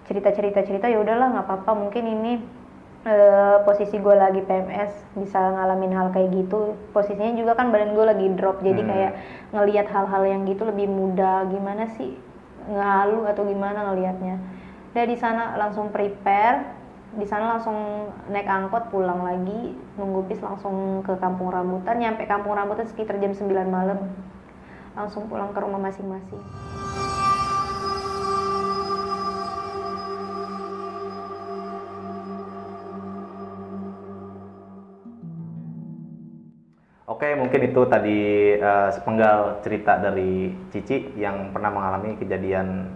Cerita-cerita 0.06 0.62
cerita 0.64 0.86
ya 0.86 1.02
udahlah 1.02 1.34
nggak 1.34 1.46
apa-apa. 1.46 1.72
Mungkin 1.74 2.04
ini 2.06 2.32
eh, 3.06 3.56
posisi 3.66 3.98
gue 3.98 4.14
lagi 4.14 4.42
PMS 4.42 4.90
bisa 5.18 5.38
ngalamin 5.38 5.92
hal 5.92 6.08
kayak 6.14 6.30
gitu. 6.34 6.78
Posisinya 6.94 7.34
juga 7.34 7.52
kan 7.58 7.74
badan 7.74 7.92
gue 7.98 8.04
lagi 8.06 8.26
drop 8.38 8.62
jadi 8.62 8.82
Hmm. 8.82 8.90
kayak 8.90 9.12
ngelihat 9.54 9.86
hal-hal 9.90 10.22
yang 10.24 10.40
gitu 10.46 10.62
lebih 10.66 10.86
mudah. 10.86 11.46
Gimana 11.50 11.90
sih? 11.98 12.14
Ngalu 12.68 13.26
atau 13.26 13.42
gimana 13.48 13.90
ngelihatnya? 13.90 14.38
Dari 14.94 15.14
sana 15.18 15.56
langsung 15.58 15.90
prepare 15.90 16.77
di 17.18 17.26
sana 17.26 17.58
langsung 17.58 17.74
naik 18.30 18.46
angkot 18.46 18.94
pulang 18.94 19.26
lagi 19.26 19.74
nunggu 19.98 20.30
bis 20.30 20.38
langsung 20.38 21.02
ke 21.02 21.18
kampung 21.18 21.50
rambutan. 21.50 21.98
Nyampe 21.98 22.30
kampung 22.30 22.54
rambutan 22.54 22.86
sekitar 22.86 23.18
jam 23.18 23.34
9 23.34 23.66
malam. 23.66 23.98
Langsung 24.94 25.26
pulang 25.26 25.50
ke 25.50 25.58
rumah 25.58 25.82
masing-masing. 25.82 26.38
Oke, 37.08 37.34
mungkin 37.34 37.66
itu 37.66 37.82
tadi 37.90 38.20
eh, 38.62 38.88
sepenggal 38.94 39.58
cerita 39.66 39.98
dari 39.98 40.54
Cici 40.70 41.18
yang 41.18 41.50
pernah 41.50 41.74
mengalami 41.74 42.14
kejadian 42.14 42.94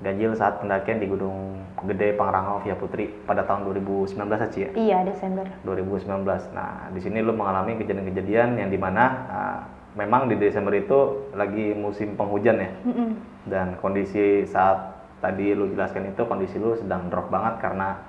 ganjil 0.00 0.32
saat 0.32 0.64
pendakian 0.64 0.96
di 0.96 1.06
Gunung 1.06 1.60
Gede 1.84 2.16
Pangrango 2.16 2.64
Via 2.64 2.76
Putri 2.76 3.12
pada 3.28 3.44
tahun 3.44 3.68
2019 3.68 4.16
ya, 4.16 4.48
Ci 4.48 4.60
ya? 4.64 4.70
iya 4.76 4.98
Desember 5.04 5.44
2019. 5.64 6.24
Nah, 6.56 6.88
di 6.92 7.00
sini 7.04 7.20
lu 7.20 7.36
mengalami 7.36 7.76
kejadian-kejadian 7.76 8.56
yang 8.56 8.68
di 8.72 8.78
mana 8.80 9.04
ah, 9.28 9.58
memang 9.96 10.32
di 10.32 10.40
Desember 10.40 10.72
itu 10.72 11.30
lagi 11.36 11.76
musim 11.76 12.16
penghujan 12.16 12.56
ya. 12.64 12.70
Mm-mm. 12.88 13.10
Dan 13.44 13.76
kondisi 13.80 14.48
saat 14.48 15.00
tadi 15.20 15.52
lu 15.52 15.68
jelaskan 15.76 16.16
itu 16.16 16.24
kondisi 16.24 16.56
lu 16.56 16.72
sedang 16.80 17.12
drop 17.12 17.28
banget 17.28 17.60
karena 17.60 18.00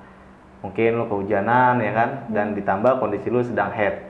mungkin 0.64 0.96
lu 0.96 1.06
kehujanan 1.12 1.84
ya 1.84 1.92
kan 1.92 2.10
dan 2.32 2.56
ditambah 2.56 3.04
kondisi 3.04 3.28
lu 3.28 3.44
sedang 3.44 3.76
head. 3.76 4.08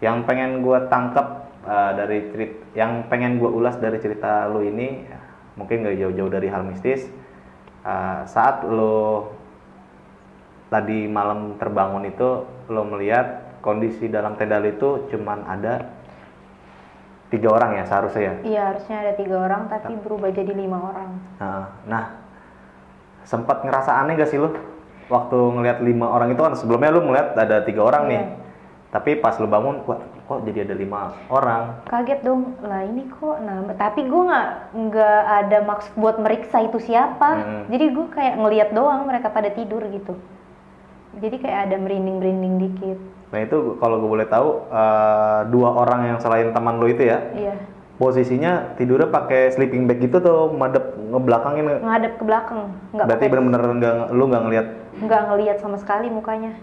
Yang 0.00 0.24
pengen 0.24 0.64
gua 0.64 0.88
tangkap 0.88 1.52
uh, 1.68 1.92
dari 1.92 2.32
cerita 2.32 2.56
yang 2.72 3.04
pengen 3.12 3.36
gua 3.36 3.52
ulas 3.52 3.76
dari 3.76 4.00
cerita 4.00 4.48
lu 4.48 4.64
ini 4.64 5.04
ya, 5.04 5.19
mungkin 5.60 5.84
gak 5.84 6.00
jauh-jauh 6.00 6.32
dari 6.32 6.48
hal 6.48 6.64
mistis. 6.64 7.04
Uh, 7.84 8.24
saat 8.24 8.64
lu 8.64 9.28
tadi 10.72 11.04
malam 11.04 11.60
terbangun 11.60 12.08
itu 12.08 12.48
lo 12.72 12.82
melihat 12.88 13.58
kondisi 13.60 14.08
dalam 14.08 14.40
tenda 14.40 14.56
itu 14.64 15.04
cuman 15.12 15.44
ada 15.44 15.84
tiga 17.28 17.52
orang 17.52 17.76
ya 17.76 17.84
seharusnya 17.84 18.22
ya? 18.22 18.34
Iya 18.42 18.62
harusnya 18.72 18.96
ada 19.04 19.12
tiga 19.14 19.36
orang 19.38 19.68
tapi 19.68 19.92
berubah 20.00 20.32
jadi 20.32 20.52
lima 20.56 20.78
orang. 20.80 21.10
Nah, 21.38 21.64
nah, 21.86 22.04
sempat 23.22 23.62
ngerasa 23.62 24.00
aneh 24.00 24.16
gak 24.18 24.30
sih 24.32 24.40
lu 24.40 24.50
waktu 25.10 25.38
ngelihat 25.38 25.78
lima 25.82 26.06
orang 26.06 26.34
itu 26.34 26.42
kan 26.42 26.54
sebelumnya 26.54 26.90
lu 26.94 27.02
ngeliat 27.06 27.34
ada 27.34 27.62
tiga 27.66 27.82
orang 27.82 28.06
nih, 28.06 28.18
Iya. 28.22 28.26
tapi 28.94 29.10
pas 29.18 29.34
lu 29.42 29.50
bangun 29.50 29.82
kok 30.30 30.46
jadi 30.46 30.62
ada 30.62 30.74
lima 30.78 31.10
orang? 31.26 31.82
kaget 31.90 32.22
dong 32.22 32.54
lah 32.62 32.86
ini 32.86 33.02
kok 33.10 33.42
nambah. 33.42 33.74
Tapi 33.74 34.06
gue 34.06 34.22
nggak 34.30 34.48
nggak 34.78 35.22
ada 35.42 35.58
maksud 35.66 35.92
buat 35.98 36.22
meriksa 36.22 36.62
itu 36.62 36.78
siapa. 36.78 37.30
Hmm. 37.34 37.62
jadi 37.66 37.90
gue 37.90 38.06
kayak 38.14 38.34
ngeliat 38.38 38.68
doang 38.70 39.10
mereka 39.10 39.34
pada 39.34 39.50
tidur 39.50 39.82
gitu. 39.90 40.14
Jadi 41.18 41.42
kayak 41.42 41.66
ada 41.66 41.76
merinding 41.82 42.22
merinding 42.22 42.54
dikit. 42.62 42.98
Nah 43.34 43.42
itu 43.42 43.74
kalau 43.82 43.98
gue 43.98 44.06
boleh 44.06 44.28
tahu 44.30 44.70
eh, 44.70 45.40
dua 45.50 45.74
orang 45.74 46.14
yang 46.14 46.18
selain 46.22 46.54
teman 46.54 46.78
lu 46.78 46.86
itu 46.86 47.10
ya 47.10 47.18
iya. 47.34 47.54
posisinya 47.98 48.78
tidurnya 48.78 49.10
pakai 49.10 49.50
sleeping 49.50 49.90
bag 49.90 49.98
gitu 49.98 50.22
tuh 50.22 50.54
madep 50.54 50.94
ngebelakangin? 51.10 51.82
Ngadep 51.82 52.22
ke 52.22 52.24
belakang 52.26 52.70
nggak 52.94 53.06
berarti 53.10 53.24
bener-bener 53.26 53.62
nggak 53.82 53.94
lu 54.14 54.24
nggak 54.30 54.42
ngelihat 54.46 54.66
nggak 55.02 55.22
ngeliat 55.26 55.56
sama 55.58 55.76
sekali 55.78 56.06
mukanya 56.06 56.54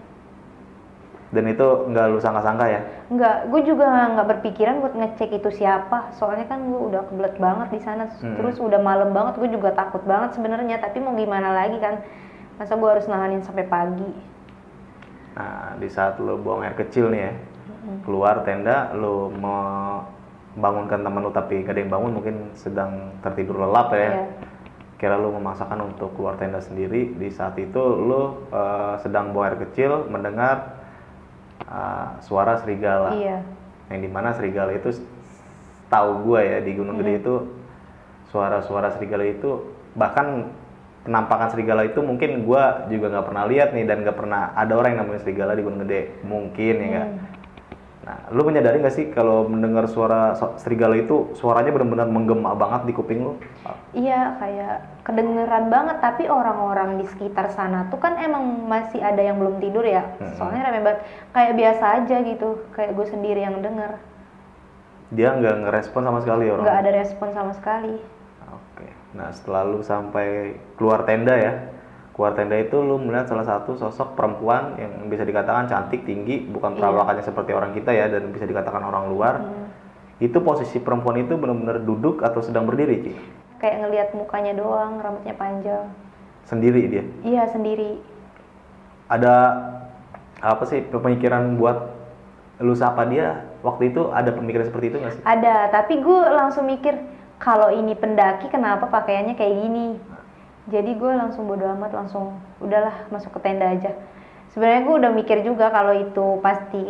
dan 1.28 1.44
itu 1.44 1.66
nggak 1.92 2.04
lu 2.08 2.18
sangka-sangka 2.24 2.66
ya? 2.72 2.80
Nggak 3.12 3.52
gue 3.52 3.60
juga 3.68 4.16
nggak 4.16 4.28
berpikiran 4.32 4.80
buat 4.80 4.94
ngecek 4.96 5.36
itu 5.36 5.60
siapa. 5.60 6.08
Soalnya 6.16 6.48
kan 6.48 6.64
gue 6.64 6.80
udah 6.80 7.04
kebelet 7.04 7.36
banget 7.36 7.68
di 7.76 7.80
sana. 7.84 8.08
Hmm. 8.08 8.40
terus 8.40 8.56
udah 8.56 8.80
malam 8.80 9.12
banget 9.12 9.36
gue 9.36 9.50
juga 9.52 9.76
takut 9.76 10.00
banget 10.08 10.32
sebenarnya. 10.40 10.80
Tapi 10.80 11.04
mau 11.04 11.12
gimana 11.12 11.52
lagi 11.52 11.76
kan? 11.76 12.00
Masa 12.56 12.80
gue 12.80 12.88
harus 12.88 13.04
nahanin 13.04 13.44
sampai 13.44 13.68
pagi? 13.68 14.10
Nah, 15.36 15.76
di 15.78 15.86
saat 15.92 16.18
lo 16.18 16.40
buang 16.40 16.66
air 16.66 16.74
kecil 16.74 17.14
nih 17.14 17.30
ya, 17.30 17.32
keluar 18.02 18.42
tenda, 18.42 18.90
lo 18.90 19.30
membangunkan 19.30 20.98
teman 20.98 21.22
lo 21.22 21.30
tapi 21.30 21.62
gak 21.62 21.78
ada 21.78 21.80
yang 21.86 21.92
bangun, 21.94 22.12
mungkin 22.18 22.36
sedang 22.58 23.14
tertidur 23.22 23.62
lelap 23.62 23.94
ya. 23.94 24.00
Iya. 24.02 24.26
Kira 24.98 25.14
lo 25.14 25.30
memaksakan 25.30 25.94
untuk 25.94 26.10
keluar 26.18 26.34
tenda 26.42 26.58
sendiri, 26.58 27.14
di 27.14 27.30
saat 27.30 27.54
itu 27.54 27.78
lo 27.78 28.50
eh, 28.50 28.98
sedang 29.06 29.30
buang 29.30 29.54
air 29.54 29.62
kecil, 29.70 30.10
mendengar 30.10 30.77
eh, 31.64 32.08
suara 32.22 32.60
serigala. 32.62 33.16
iya 33.18 33.42
Yang 33.88 34.00
di 34.04 34.10
mana 34.12 34.36
serigala 34.36 34.70
itu, 34.76 35.00
tahu 35.88 36.28
gue 36.28 36.40
ya 36.44 36.58
di 36.60 36.72
Gunung 36.76 37.00
Gede 37.00 37.24
itu, 37.24 37.34
suara-suara 38.28 38.92
serigala 38.92 39.24
itu 39.24 39.72
bahkan 39.96 40.52
penampakan 41.08 41.48
serigala 41.48 41.88
itu 41.88 42.04
mungkin 42.04 42.44
gua 42.44 42.84
juga 42.92 43.08
nggak 43.08 43.26
pernah 43.32 43.44
lihat 43.48 43.72
nih 43.72 43.88
dan 43.88 44.04
nggak 44.04 44.18
pernah 44.18 44.52
ada 44.52 44.76
orang 44.76 44.92
yang 44.92 45.00
namanya 45.08 45.24
serigala 45.24 45.56
di 45.56 45.64
Gunung 45.64 45.80
Gede 45.88 46.20
mungkin 46.20 46.74
ya 46.76 46.86
nggak 46.92 47.06
Hmm. 47.08 47.37
Nah 48.08 48.24
lu 48.32 48.40
menyadari 48.40 48.80
nggak 48.80 48.96
sih 48.96 49.12
kalau 49.12 49.44
mendengar 49.44 49.84
suara 49.84 50.32
serigala 50.56 50.96
itu 50.96 51.28
suaranya 51.36 51.68
benar-benar 51.68 52.08
menggema 52.08 52.56
banget 52.56 52.88
di 52.88 52.92
kuping 52.92 53.20
lu 53.20 53.34
Iya, 53.92 54.36
kayak 54.36 54.76
kedengeran 55.04 55.68
banget. 55.68 56.00
Tapi 56.00 56.24
orang-orang 56.24 56.96
di 56.96 57.04
sekitar 57.04 57.52
sana 57.52 57.84
tuh 57.88 58.00
kan 58.00 58.16
emang 58.16 58.64
masih 58.64 59.00
ada 59.00 59.20
yang 59.20 59.36
belum 59.36 59.60
tidur 59.60 59.80
ya. 59.80 60.04
Mm-mm. 60.16 60.36
Soalnya 60.36 60.60
rame 60.64 60.80
banget. 60.80 61.00
Kayak 61.32 61.52
biasa 61.54 61.84
aja 62.00 62.16
gitu. 62.22 62.48
Kayak 62.72 62.96
gue 62.96 63.06
sendiri 63.06 63.40
yang 63.42 63.60
denger. 63.60 64.00
dia 65.08 65.32
nggak 65.32 65.64
ngerespon 65.64 66.04
sama 66.04 66.20
sekali 66.20 66.48
orang 66.48 66.64
Nggak 66.64 66.80
ada 66.80 66.90
respon 66.94 67.28
sama 67.32 67.52
sekali. 67.52 67.96
oke 68.46 68.86
nah 69.10 69.28
setelah 69.28 69.64
lu 69.64 69.80
sampai 69.80 70.52
keluar 70.76 71.04
tenda 71.04 71.32
ya 71.32 71.52
keluar 72.18 72.34
tenda 72.34 72.58
itu 72.58 72.74
lu 72.74 72.98
melihat 72.98 73.30
salah 73.30 73.46
satu 73.46 73.78
sosok 73.78 74.18
perempuan 74.18 74.74
yang 74.74 75.06
bisa 75.06 75.22
dikatakan 75.22 75.70
cantik 75.70 76.02
tinggi 76.02 76.42
bukan 76.44 76.74
Iya. 76.74 76.82
perawakannya 76.82 77.22
seperti 77.22 77.54
orang 77.54 77.70
kita 77.70 77.94
ya 77.94 78.10
dan 78.10 78.34
bisa 78.34 78.42
dikatakan 78.42 78.82
orang 78.82 79.06
luar 79.06 79.34
Hmm. 79.38 79.70
itu 80.18 80.34
posisi 80.42 80.82
perempuan 80.82 81.14
itu 81.16 81.38
benar-benar 81.38 81.78
duduk 81.78 82.18
atau 82.20 82.42
sedang 82.42 82.66
berdiri 82.66 82.96
Ci? 83.00 83.12
Kayak 83.56 83.76
ngelihat 83.80 84.08
mukanya 84.12 84.50
doang, 84.52 84.98
rambutnya 84.98 85.30
panjang. 85.32 85.86
sendiri 86.42 86.88
dia 86.88 87.04
Iya, 87.22 87.46
sendiri. 87.46 88.02
ada 89.06 89.34
apa 90.38 90.64
sih 90.64 90.82
pemikiran 90.82 91.54
buat 91.54 91.92
lu 92.58 92.74
sapa 92.74 93.04
dia 93.04 93.46
waktu 93.60 93.90
itu 93.90 94.10
ada 94.10 94.32
pemikiran 94.32 94.66
seperti 94.66 94.86
itu 94.88 94.96
nggak 94.98 95.12
sih 95.12 95.22
Ada, 95.22 95.70
tapi 95.70 95.98
gue 95.98 96.20
langsung 96.26 96.66
mikir 96.66 96.98
kalau 97.36 97.70
ini 97.70 97.94
pendaki 97.94 98.48
kenapa 98.48 98.88
pakaiannya 98.88 99.34
kayak 99.34 99.54
gini. 99.56 99.86
Jadi 100.68 100.94
gue 100.94 101.12
langsung 101.16 101.48
bodo 101.48 101.64
amat 101.64 101.96
langsung 101.96 102.36
udahlah 102.60 103.08
masuk 103.08 103.32
ke 103.36 103.40
tenda 103.40 103.72
aja. 103.72 103.96
Sebenarnya 104.52 104.84
gue 104.84 104.94
udah 105.00 105.12
mikir 105.12 105.40
juga 105.40 105.72
kalau 105.72 105.96
itu 105.96 106.40
pasti 106.40 106.84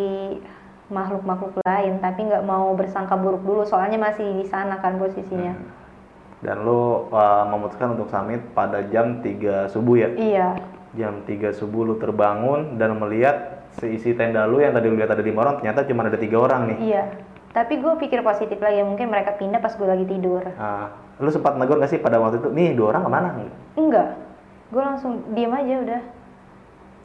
makhluk-makhluk 0.88 1.60
lain, 1.62 2.00
tapi 2.00 2.26
nggak 2.26 2.42
mau 2.42 2.72
bersangka 2.72 3.14
buruk 3.14 3.44
dulu 3.44 3.62
soalnya 3.62 4.00
masih 4.00 4.40
di 4.40 4.46
sana 4.48 4.80
kan 4.80 4.96
posisinya. 4.98 5.52
dan 6.38 6.62
lu 6.62 7.10
uh, 7.10 7.50
memutuskan 7.50 7.98
untuk 7.98 8.06
summit 8.14 8.38
pada 8.54 8.78
jam 8.86 9.18
3 9.26 9.74
subuh 9.74 9.98
ya 9.98 10.08
Iya, 10.14 10.48
jam 10.94 11.26
3 11.26 11.50
subuh 11.50 11.82
lu 11.82 11.98
terbangun 11.98 12.78
dan 12.78 12.94
melihat 12.94 13.66
seisi 13.74 14.14
tenda 14.14 14.46
lu 14.46 14.62
yang 14.62 14.70
tadi 14.70 14.86
lu 14.86 14.94
lihat 14.94 15.10
ada 15.10 15.18
lima 15.18 15.42
orang 15.42 15.58
ternyata 15.58 15.82
cuma 15.82 16.06
ada 16.06 16.14
tiga 16.14 16.38
orang 16.38 16.70
nih 16.70 16.78
iya. 16.94 17.04
Tapi 17.48 17.82
gue 17.82 17.90
pikir 17.98 18.22
positif 18.22 18.60
lagi, 18.60 18.86
mungkin 18.86 19.10
mereka 19.10 19.34
pindah 19.34 19.58
pas 19.58 19.74
gue 19.74 19.88
lagi 19.88 20.06
tidur. 20.06 20.46
Ah, 20.60 20.94
lu 21.18 21.28
sempat 21.28 21.54
negur 21.54 21.76
nggak 21.76 21.88
sih 21.88 21.98
pada 21.98 22.16
waktu 22.16 22.38
itu 22.38 22.48
nih 22.48 22.72
dua 22.72 22.92
orang 22.92 23.02
ke 23.02 23.10
mana 23.10 23.28
Enggak, 23.74 24.08
gue 24.68 24.78
langsung 24.80 25.12
diem 25.32 25.50
aja 25.50 25.74
udah. 25.80 26.02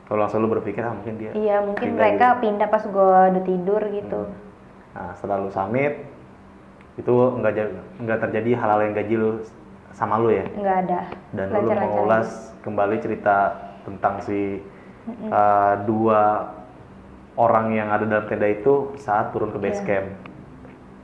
kalau 0.03 0.20
langsung 0.20 0.39
lu 0.39 0.50
berpikir 0.50 0.82
ah 0.82 0.91
mungkin 0.91 1.15
dia 1.15 1.32
Iya, 1.32 1.62
mungkin 1.62 1.82
pindah 1.88 1.98
mereka 1.98 2.27
gitu. 2.29 2.41
pindah 2.41 2.67
pas 2.67 2.84
gue 2.84 3.10
udah 3.32 3.43
tidur 3.43 3.82
gitu. 3.89 4.22
Nah, 4.91 5.10
setelah 5.15 5.38
lu 5.39 5.50
summit, 5.50 6.05
itu 6.93 7.10
nggak 7.10 7.53
ja- 7.55 7.74
nggak 7.98 8.20
terjadi 8.22 8.50
hal-hal 8.53 8.79
yang 8.84 8.93
ganjil 8.93 9.24
sama 9.91 10.17
lu 10.17 10.29
ya. 10.29 10.46
Nggak 10.46 10.77
ada. 10.84 11.00
Dan 11.32 11.46
lu 11.55 11.70
mengulas 11.72 12.29
kembali 12.62 12.98
cerita 13.00 13.38
tentang 13.82 14.20
si 14.20 14.62
uh, 15.25 15.74
dua 15.84 16.51
orang 17.34 17.72
yang 17.72 17.89
ada 17.89 18.03
dalam 18.03 18.27
tenda 18.27 18.46
itu 18.46 18.93
saat 18.96 19.32
turun 19.32 19.50
ke 19.50 19.58
base 19.58 19.79
Iya. 19.79 19.88
camp. 19.88 20.08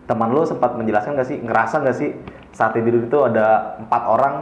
Teman 0.05 0.29
lu 0.29 0.43
sempat 0.43 0.75
menjelaskan 0.75 1.15
nggak 1.15 1.27
sih, 1.27 1.37
ngerasa 1.39 1.75
nggak 1.79 1.97
sih 1.97 2.09
saat 2.51 2.73
tidur 2.73 2.99
itu 2.99 3.17
ada 3.19 3.77
empat 3.77 4.03
orang, 4.05 4.35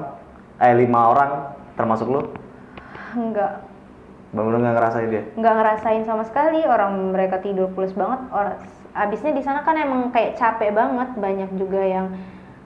eh 0.58 0.74
lima 0.74 1.00
orang 1.08 1.32
termasuk 1.74 2.08
lu? 2.08 2.22
Enggak, 3.14 3.64
Bener-bener 4.28 4.60
nggak 4.62 4.76
ngerasain 4.76 5.08
dia? 5.08 5.24
nggak 5.34 5.56
ngerasain 5.56 6.04
sama 6.04 6.24
sekali 6.24 6.60
orang 6.62 7.16
mereka 7.16 7.40
tidur 7.40 7.72
pulas 7.72 7.92
banget 7.92 8.20
orang 8.30 8.60
abisnya 8.92 9.32
di 9.32 9.40
sana 9.40 9.62
kan 9.62 9.78
emang 9.78 10.12
kayak 10.12 10.36
capek 10.36 10.74
banget 10.74 11.16
banyak 11.16 11.50
juga 11.56 11.80
yang 11.80 12.08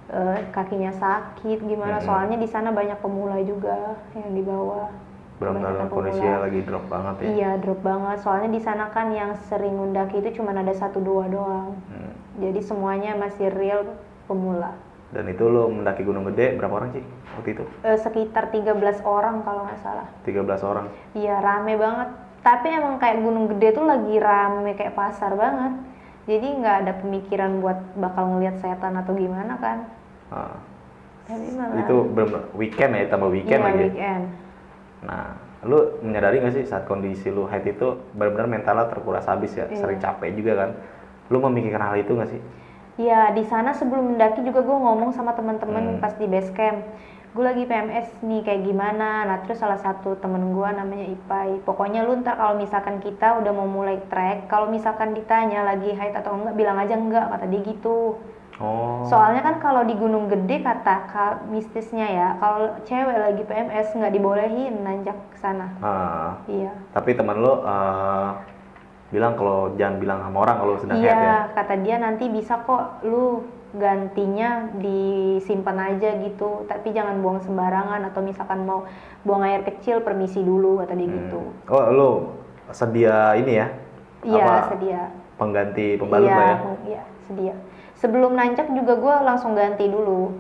eh, 0.10 0.42
kakinya 0.50 0.90
sakit 0.92 1.62
gimana 1.62 2.00
Mm-mm. 2.00 2.08
soalnya 2.08 2.36
di 2.36 2.48
sana 2.48 2.72
banyak 2.72 2.98
pemula 2.98 3.38
juga 3.42 3.96
yang 4.12 4.32
di 4.32 4.42
bawah 4.42 4.90
Benar-benar 5.38 5.90
kondisinya 5.90 6.46
lagi 6.46 6.62
drop 6.62 6.86
banget 6.86 7.16
ya. 7.18 7.26
iya 7.30 7.52
drop 7.58 7.82
banget 7.82 8.18
soalnya 8.22 8.50
di 8.50 8.62
sana 8.62 8.90
kan 8.90 9.10
yang 9.10 9.34
sering 9.46 9.74
mendaki 9.74 10.18
itu 10.20 10.42
cuma 10.42 10.54
ada 10.54 10.74
satu 10.74 10.98
dua 10.98 11.26
doang 11.28 11.78
Hmm. 11.88 12.14
jadi 12.40 12.60
semuanya 12.60 13.12
masih 13.16 13.52
real 13.52 13.86
pemula 14.26 14.74
Dan 15.12 15.28
itu 15.28 15.44
lo 15.44 15.68
mendaki 15.68 16.08
Gunung 16.08 16.24
Gede 16.32 16.56
berapa 16.56 16.72
orang 16.72 16.96
sih 16.96 17.04
waktu 17.36 17.50
itu? 17.52 17.64
Eh, 17.84 18.00
sekitar 18.00 18.48
13 18.48 19.04
orang 19.04 19.44
kalau 19.44 19.68
nggak 19.68 19.80
salah 19.84 20.08
13 20.24 20.64
orang. 20.64 20.88
Iya 21.12 21.44
rame 21.44 21.76
banget. 21.76 22.10
Tapi 22.42 22.68
emang 22.72 22.96
kayak 22.98 23.20
Gunung 23.20 23.52
Gede 23.52 23.76
tuh 23.76 23.84
lagi 23.84 24.16
rame 24.18 24.72
kayak 24.74 24.96
pasar 24.96 25.36
banget. 25.36 25.84
Jadi 26.32 26.48
nggak 26.64 26.76
ada 26.86 26.94
pemikiran 27.04 27.60
buat 27.60 27.76
bakal 28.00 28.36
ngelihat 28.36 28.64
setan 28.64 28.96
atau 28.96 29.12
gimana 29.12 29.60
kan. 29.60 29.78
Ah, 30.32 30.56
Tapi 31.28 31.60
malah 31.60 31.84
itu 31.84 31.96
bener 32.08 32.42
weekend 32.56 32.92
ya, 32.96 33.06
tambah 33.12 33.30
weekend 33.30 33.62
iya, 33.62 33.68
lagi. 33.68 33.84
weekend. 33.92 34.24
Nah, 35.02 35.28
lu 35.68 35.78
menyadari 36.00 36.40
nggak 36.40 36.56
sih 36.56 36.64
saat 36.64 36.88
kondisi 36.88 37.28
lu 37.28 37.52
head 37.52 37.68
itu 37.68 38.00
benar-benar 38.16 38.48
mentalnya 38.48 38.88
terkuras 38.88 39.28
habis 39.28 39.52
ya, 39.54 39.68
Iya. 39.68 39.76
sering 39.76 40.00
capek 40.00 40.30
juga 40.40 40.54
kan? 40.56 40.70
Lu 41.28 41.44
memikirkan 41.44 41.84
hal 41.84 42.00
itu 42.00 42.16
nggak 42.16 42.32
sih? 42.32 42.42
Iya 42.96 43.32
di 43.32 43.44
sana 43.44 43.72
sebelum 43.72 44.14
mendaki 44.14 44.42
juga 44.42 44.60
gue 44.62 44.78
ngomong 44.78 45.12
sama 45.12 45.32
teman-teman 45.32 45.96
Hmm. 45.96 46.00
pas 46.00 46.12
di 46.14 46.26
base 46.26 46.52
camp. 46.52 46.84
Gue 47.32 47.48
lagi 47.48 47.64
PMS 47.64 48.20
nih 48.20 48.42
kayak 48.42 48.62
gimana. 48.62 49.24
Nah 49.24 49.38
terus 49.40 49.56
salah 49.58 49.80
satu 49.80 50.20
temen 50.20 50.52
gue 50.52 50.70
namanya 50.70 51.08
Ipai. 51.08 51.60
Pokoknya 51.62 52.04
lu 52.04 52.20
ntar 52.20 52.36
kalau 52.36 52.60
misalkan 52.60 53.00
kita 53.00 53.40
udah 53.40 53.52
mau 53.52 53.64
mulai 53.66 54.04
trek, 54.06 54.46
kalau 54.46 54.68
misalkan 54.68 55.12
ditanya 55.12 55.64
lagi 55.64 55.90
haid 55.90 56.12
atau 56.14 56.36
enggak, 56.36 56.54
bilang 56.54 56.76
aja 56.76 56.94
enggak 56.94 57.32
kata 57.32 57.48
dia 57.48 57.62
gitu. 57.64 58.20
Oh. 58.60 59.02
Soalnya 59.08 59.42
kan 59.42 59.58
kalau 59.58 59.82
di 59.82 59.96
Gunung 59.96 60.28
Gede 60.28 60.62
kata 60.62 60.96
ka- 61.08 61.40
mistisnya 61.48 62.06
ya, 62.06 62.28
kalau 62.38 62.78
cewek 62.84 63.18
lagi 63.18 63.42
PMS 63.42 63.90
nggak 63.92 64.14
dibolehin 64.14 64.86
nanjak 64.86 65.18
ke 65.32 65.38
sana. 65.40 65.66
Ah, 65.80 66.38
Iya. 66.46 66.70
tapi 66.92 67.16
teman 67.16 67.40
lu 67.40 67.58
eh, 67.58 68.30
bilang 69.12 69.36
kalau 69.36 69.76
jangan 69.76 69.96
bilang 70.00 70.20
sama 70.24 70.38
orang 70.48 70.58
kalau 70.64 70.74
sedang 70.80 70.98
head 71.04 71.12
ya. 71.12 71.16
Iya, 71.20 71.38
kata 71.52 71.74
dia 71.84 71.96
nanti 72.00 72.26
bisa 72.32 72.64
kok 72.64 73.04
lu 73.04 73.44
gantinya 73.76 74.72
disimpan 74.80 75.96
aja 75.96 76.16
gitu, 76.24 76.64
tapi 76.68 76.96
jangan 76.96 77.20
buang 77.20 77.40
sembarangan 77.44 78.08
atau 78.08 78.20
misalkan 78.24 78.64
mau 78.64 78.88
buang 79.28 79.44
air 79.48 79.64
kecil 79.68 80.04
permisi 80.04 80.40
dulu 80.40 80.80
kata 80.84 80.96
dia 80.96 81.08
gitu. 81.08 81.40
Hmm. 81.44 81.72
Oh, 81.72 81.84
lu 81.92 82.10
sedia 82.72 83.36
ini 83.36 83.60
ya? 83.60 83.68
Iya, 84.24 84.44
Apa, 84.48 84.56
sedia. 84.76 85.02
Pengganti 85.36 86.00
pembalut 86.00 86.30
iya, 86.32 86.36
lah 86.36 86.48
ya? 86.48 86.58
iya, 86.88 87.04
sedia. 87.28 87.54
Sebelum 88.00 88.32
nanjak 88.34 88.72
juga 88.72 88.96
gue 88.96 89.16
langsung 89.28 89.54
ganti 89.54 89.92
dulu. 89.92 90.32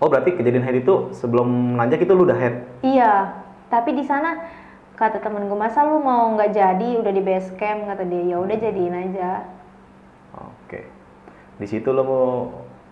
Oh, 0.00 0.08
berarti 0.08 0.32
kejadian 0.32 0.64
head 0.64 0.80
itu 0.80 1.12
sebelum 1.12 1.76
nanjak 1.76 2.00
itu 2.00 2.12
lu 2.16 2.24
udah 2.24 2.38
head? 2.38 2.64
Iya, 2.80 3.36
tapi 3.68 3.92
di 3.92 4.04
sana 4.04 4.40
kata 5.00 5.16
temen 5.24 5.48
gue 5.48 5.56
masa 5.56 5.80
lu 5.88 6.04
mau 6.04 6.28
nggak 6.36 6.52
jadi 6.52 7.00
udah 7.00 7.08
di 7.08 7.24
base 7.24 7.48
camp 7.56 7.88
kata 7.88 8.04
dia 8.04 8.36
ya 8.36 8.36
udah 8.36 8.56
jadiin 8.60 8.92
aja. 8.92 9.48
Oke. 10.36 10.84
Di 11.56 11.64
situ 11.64 11.88
lo 11.88 12.04
mau 12.04 12.24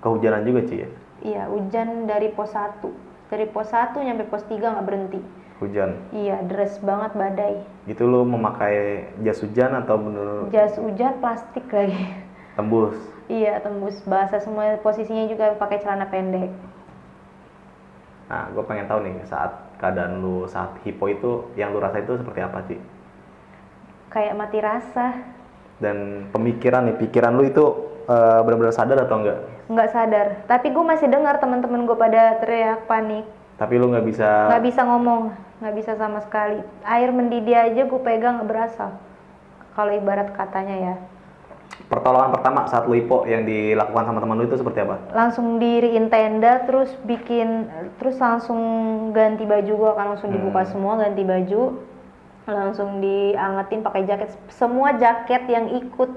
kehujanan 0.00 0.40
juga 0.48 0.64
Ci 0.64 0.76
ya? 0.80 0.88
Iya, 1.20 1.42
hujan 1.52 2.08
dari 2.08 2.32
pos 2.32 2.56
1. 2.56 2.80
Dari 3.28 3.44
pos 3.52 3.68
1 3.68 3.92
nyampe 4.00 4.24
pos 4.24 4.40
3 4.48 4.56
nggak 4.56 4.86
berhenti. 4.88 5.20
Hujan. 5.60 6.00
Iya, 6.16 6.40
deres 6.48 6.80
banget 6.80 7.12
badai. 7.12 7.60
Gitu 7.84 8.08
lo 8.08 8.24
memakai 8.24 9.04
jas 9.20 9.44
hujan 9.44 9.76
atau 9.76 10.00
bener 10.00 10.48
Jas 10.48 10.80
hujan 10.80 11.20
plastik 11.20 11.68
lagi. 11.68 12.08
tembus? 12.56 12.96
iya, 13.28 13.60
tembus 13.60 14.00
basah 14.08 14.40
semua 14.40 14.80
posisinya 14.80 15.28
juga 15.28 15.52
pakai 15.60 15.84
celana 15.84 16.08
pendek. 16.08 16.48
Nah, 18.32 18.48
gue 18.56 18.64
pengen 18.64 18.88
tahu 18.88 19.04
nih 19.04 19.20
saat 19.28 19.67
keadaan 19.78 20.20
lu 20.20 20.44
saat 20.50 20.74
hipo 20.82 21.06
itu 21.06 21.48
yang 21.54 21.70
lu 21.70 21.78
rasa 21.78 22.02
itu 22.02 22.18
seperti 22.18 22.40
apa 22.42 22.58
sih? 22.66 22.78
Kayak 24.10 24.34
mati 24.34 24.58
rasa. 24.58 25.06
Dan 25.78 26.28
pemikiran 26.34 26.90
nih, 26.90 26.96
pikiran 26.98 27.38
lu 27.38 27.46
itu 27.46 27.64
eh, 28.10 28.40
benar-benar 28.42 28.74
sadar 28.74 28.98
atau 29.06 29.22
enggak? 29.22 29.38
Nggak 29.70 29.90
sadar. 29.94 30.26
Tapi 30.50 30.74
gue 30.74 30.84
masih 30.84 31.06
dengar 31.06 31.38
teman-teman 31.38 31.86
gue 31.86 31.96
pada 31.96 32.36
teriak 32.42 32.90
panik. 32.90 33.24
Tapi 33.58 33.74
lu 33.78 33.90
nggak 33.90 34.06
bisa 34.06 34.50
Nggak 34.50 34.64
bisa 34.64 34.80
ngomong, 34.86 35.22
nggak 35.62 35.74
bisa 35.78 35.92
sama 35.94 36.18
sekali. 36.22 36.58
Air 36.82 37.10
mendidih 37.14 37.54
aja 37.54 37.82
gue 37.86 38.00
pegang 38.02 38.42
nggak 38.42 38.50
berasa. 38.50 38.94
Kalau 39.78 39.92
ibarat 39.94 40.34
katanya 40.34 40.76
ya. 40.78 40.94
Pertolongan 41.88 42.36
pertama 42.36 42.68
saat 42.68 42.84
lu 42.84 42.94
hipo 42.94 43.24
yang 43.24 43.48
dilakukan 43.48 44.04
sama 44.04 44.20
teman 44.20 44.36
lu 44.36 44.44
itu 44.44 44.60
seperti 44.60 44.84
apa? 44.84 44.96
langsung 45.10 45.56
diriin 45.56 46.12
tenda 46.12 46.68
terus 46.68 46.92
bikin 47.02 47.64
terus 47.96 48.20
langsung 48.20 48.60
ganti 49.10 49.48
baju 49.48 49.72
gua 49.74 49.92
kan 49.96 50.12
langsung 50.12 50.28
dibuka 50.30 50.62
Hmm. 50.62 50.70
semua 50.70 50.92
ganti 51.00 51.24
baju 51.24 51.62
langsung 52.44 53.00
diangetin 53.00 53.80
pakai 53.80 54.04
jaket 54.04 54.30
semua 54.48 54.96
jaket 54.96 55.48
yang 55.48 55.68
ikut 55.74 56.10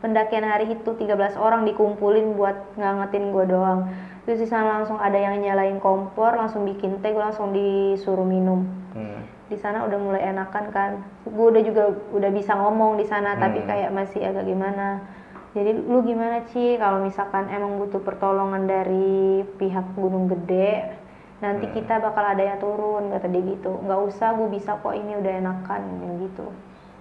pendakian 0.00 0.44
hari 0.44 0.72
itu 0.72 0.90
13 0.90 1.36
orang 1.36 1.64
dikumpulin 1.64 2.32
buat 2.34 2.56
ngangetin 2.74 3.32
gua 3.32 3.44
doang 3.44 3.80
terus 4.24 4.40
di 4.40 4.48
sana 4.48 4.80
langsung 4.80 4.96
ada 4.96 5.16
yang 5.16 5.36
nyalain 5.38 5.76
kompor 5.76 6.32
langsung 6.32 6.64
bikin 6.64 7.00
teh 7.00 7.12
gua 7.12 7.28
langsung 7.28 7.52
disuruh 7.52 8.24
minum 8.24 8.64
Hmm. 8.92 9.24
Di 9.52 9.58
sana 9.58 9.84
udah 9.84 9.98
mulai 9.98 10.22
enakan 10.26 10.64
kan 10.68 10.90
gue 11.22 11.46
udah 11.46 11.60
juga 11.60 11.82
udah 12.10 12.30
bisa 12.30 12.52
ngomong 12.52 12.96
di 12.96 13.04
sana 13.04 13.36
tapi 13.36 13.60
Hmm. 13.60 13.68
kayak 13.68 13.90
masih 13.90 14.20
agak 14.22 14.42
gimana 14.42 15.04
jadi 15.52 15.76
lu 15.76 16.00
gimana 16.00 16.40
Ci 16.46 16.76
kalau 16.76 16.98
misalkan 16.98 17.46
emang 17.46 17.76
butuh 17.76 18.00
pertolongan 18.00 18.64
dari 18.64 19.12
pihak 19.56 19.84
Gunung 19.92 20.26
Gede 20.26 20.96
nanti 21.38 21.66
Hmm. 21.66 21.74
kita 21.74 22.00
bakal 22.00 22.24
ada 22.24 22.40
yang 22.40 22.56
turun 22.56 23.10
kata 23.10 23.26
dia 23.26 23.44
gitu 23.46 23.76
nggak 23.78 24.00
usah 24.02 24.32
gue 24.32 24.48
bisa 24.48 24.72
kok 24.74 24.94
ini 24.94 25.12
udah 25.14 25.32
enakan 25.36 25.80
yang 26.00 26.16
gitu 26.22 26.48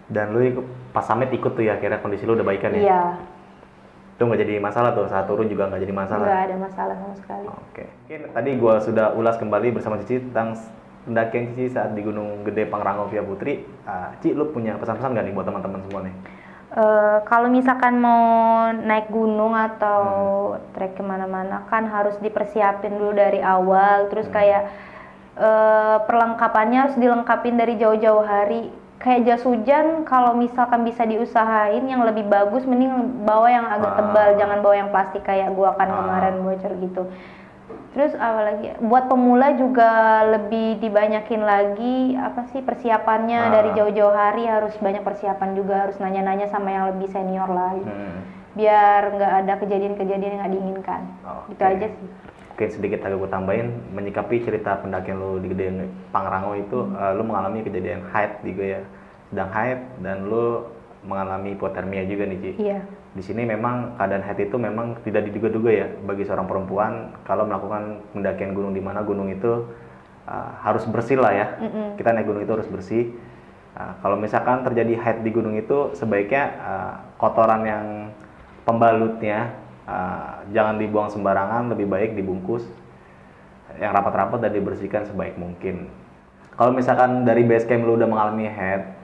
Dan 0.06 0.36
lu 0.36 0.44
ikut, 0.44 0.66
pas 0.92 1.02
summit 1.02 1.32
ikut 1.32 1.56
tuh 1.56 1.64
ya 1.64 1.80
akhirnya 1.80 1.98
kondisi 1.98 2.28
lu 2.28 2.36
udah 2.36 2.44
baikan 2.44 2.76
ya? 2.76 2.82
iya 2.82 3.02
Itu 4.12 4.28
nggak 4.28 4.40
jadi 4.40 4.60
masalah 4.60 4.92
tuh 4.92 5.08
saat 5.08 5.24
turun 5.24 5.48
juga 5.48 5.66
nggak 5.66 5.82
jadi 5.82 5.96
masalah. 5.96 6.28
nggak 6.28 6.44
ada 6.46 6.56
masalah 6.60 6.96
sama 7.00 7.16
sekali 7.16 7.48
Oke. 7.48 7.84
Oke, 7.88 8.16
tadi 8.30 8.50
gua 8.54 8.78
sudah 8.78 9.16
ulas 9.16 9.40
kembali 9.40 9.72
bersama 9.72 9.96
Cici 9.98 10.20
tentang 10.22 10.60
pendakian 11.02 11.52
Cici 11.52 11.72
saat 11.72 11.94
di 11.94 12.02
Gunung 12.02 12.44
Gede 12.44 12.66
Pangrango 12.66 13.10
via 13.10 13.22
Putri. 13.22 13.66
Ah, 13.84 14.14
Ci, 14.20 14.32
lu 14.32 14.50
punya 14.50 14.78
pesan-pesan 14.78 15.12
nggak 15.12 15.26
nih 15.26 15.34
buat 15.34 15.48
teman-teman 15.48 15.82
semua 15.88 16.02
nih? 16.06 16.16
Eh, 16.72 17.18
kalau 17.28 17.52
misalkan 17.52 18.00
mau 18.00 18.24
naik 18.72 19.12
gunung 19.12 19.52
atau 19.52 20.00
Hmm. 20.56 20.64
trek 20.72 20.96
ke 20.96 21.04
mana-mana 21.04 21.68
kan 21.68 21.84
harus 21.84 22.16
dipersiapin 22.18 22.96
dulu 22.96 23.12
dari 23.12 23.44
awal 23.44 24.08
terus 24.08 24.32
Hmm. 24.32 24.36
kayak 24.36 24.64
eh, 25.32 25.98
perlengkapannya 26.06 26.80
harus 26.80 26.96
dilengkapin 26.96 27.56
dari 27.56 27.76
jauh-jauh 27.76 28.20
hari 28.22 28.68
kayak 29.00 29.26
jas 29.26 29.42
hujan 29.42 30.04
kalau 30.04 30.32
misalkan 30.32 30.84
bisa 30.84 31.04
diusahain 31.04 31.82
yang 31.84 32.04
lebih 32.04 32.28
bagus 32.28 32.64
mending 32.64 32.92
bawa 33.24 33.48
yang 33.48 33.64
agak 33.66 33.92
Ah. 33.92 33.98
tebal 33.98 34.30
jangan 34.36 34.60
bawa 34.60 34.76
yang 34.78 34.90
plastik 34.92 35.24
kayak 35.24 35.52
gua 35.52 35.74
kan 35.74 35.88
Ah. 35.88 35.96
kemarin 35.98 36.36
bocor 36.40 36.74
gitu 36.78 37.04
terus 37.92 38.16
apalagi 38.16 38.72
buat 38.80 39.06
pemula 39.06 39.52
juga 39.54 39.92
lebih 40.26 40.80
dibanyakin 40.80 41.44
lagi 41.44 42.16
apa 42.16 42.48
sih 42.48 42.60
persiapannya 42.60 43.40
Ah. 43.42 43.52
dari 43.52 43.70
jauh-jauh 43.76 44.16
hari 44.16 44.48
harus 44.48 44.72
banyak 44.78 45.04
persiapan 45.04 45.52
juga 45.54 45.76
harus 45.84 46.00
nanya-nanya 46.00 46.48
sama 46.48 46.72
yang 46.72 46.88
lebih 46.88 47.08
senior 47.08 47.48
lagi 47.48 47.84
Hmm. 47.84 48.24
biar 48.52 49.12
nggak 49.12 49.34
ada 49.44 49.54
kejadian-kejadian 49.58 50.24
yang 50.30 50.40
nggak 50.40 50.54
diinginkan 50.54 51.02
Oke. 51.22 51.52
itu 51.52 51.64
aja 51.66 51.88
sih 51.90 52.10
Mungkin 52.52 52.68
sedikit 52.70 53.00
agak 53.02 53.18
gue 53.18 53.30
tambahin 53.30 53.68
menyikapi 53.90 54.36
cerita 54.40 54.78
pendakian 54.78 55.18
lu 55.18 55.40
di 55.40 55.50
Gede 55.50 55.72
Pangrango 56.10 56.54
itu 56.54 56.78
Hmm. 56.80 56.96
eh, 56.96 57.12
lu 57.12 57.24
mengalami 57.24 57.60
kejadian 57.62 58.08
haid 58.08 58.40
juga 58.42 58.64
ya 58.70 58.82
sedang 59.28 59.50
haid 59.50 59.80
dan 60.00 60.18
lu 60.24 60.64
mengalami 61.02 61.56
hipotermia 61.56 62.06
juga 62.06 62.24
nih 62.24 62.38
Ci. 62.38 62.52
iya 62.62 62.80
Di 63.12 63.20
sini 63.20 63.44
memang 63.44 64.00
keadaan 64.00 64.24
haid 64.24 64.48
itu 64.48 64.56
memang 64.56 64.96
tidak 65.04 65.28
diduga-duga 65.28 65.72
ya 65.72 65.88
bagi 66.08 66.24
seorang 66.24 66.48
perempuan 66.48 67.12
kalau 67.28 67.44
melakukan 67.44 68.00
pendakian 68.16 68.56
gunung 68.56 68.72
di 68.72 68.80
mana 68.80 69.04
gunung 69.04 69.28
itu 69.28 69.68
uh, 70.32 70.52
harus 70.64 70.88
bersih 70.88 71.20
lah 71.20 71.36
ya. 71.36 71.48
Mm-mm. 71.60 72.00
Kita 72.00 72.16
naik 72.16 72.24
gunung 72.24 72.44
itu 72.48 72.54
harus 72.56 72.72
bersih. 72.72 73.12
Uh, 73.76 73.94
kalau 74.00 74.16
misalkan 74.16 74.64
terjadi 74.64 74.96
haid 74.96 75.18
di 75.28 75.32
gunung 75.36 75.60
itu 75.60 75.92
sebaiknya 75.92 76.44
uh, 76.64 76.94
kotoran 77.20 77.68
yang 77.68 77.86
pembalutnya 78.64 79.60
uh, 79.92 80.48
jangan 80.56 80.80
dibuang 80.80 81.12
sembarangan, 81.12 81.68
lebih 81.68 81.92
baik 81.92 82.16
dibungkus 82.16 82.64
yang 83.76 83.92
rapat-rapat 83.92 84.40
dan 84.40 84.56
dibersihkan 84.56 85.04
sebaik 85.08 85.36
mungkin. 85.36 85.92
Kalau 86.56 86.72
misalkan 86.76 87.28
dari 87.28 87.44
base 87.48 87.68
camp 87.68 87.88
lu 87.88 87.96
udah 87.96 88.08
mengalami 88.08 88.48
head, 88.48 89.01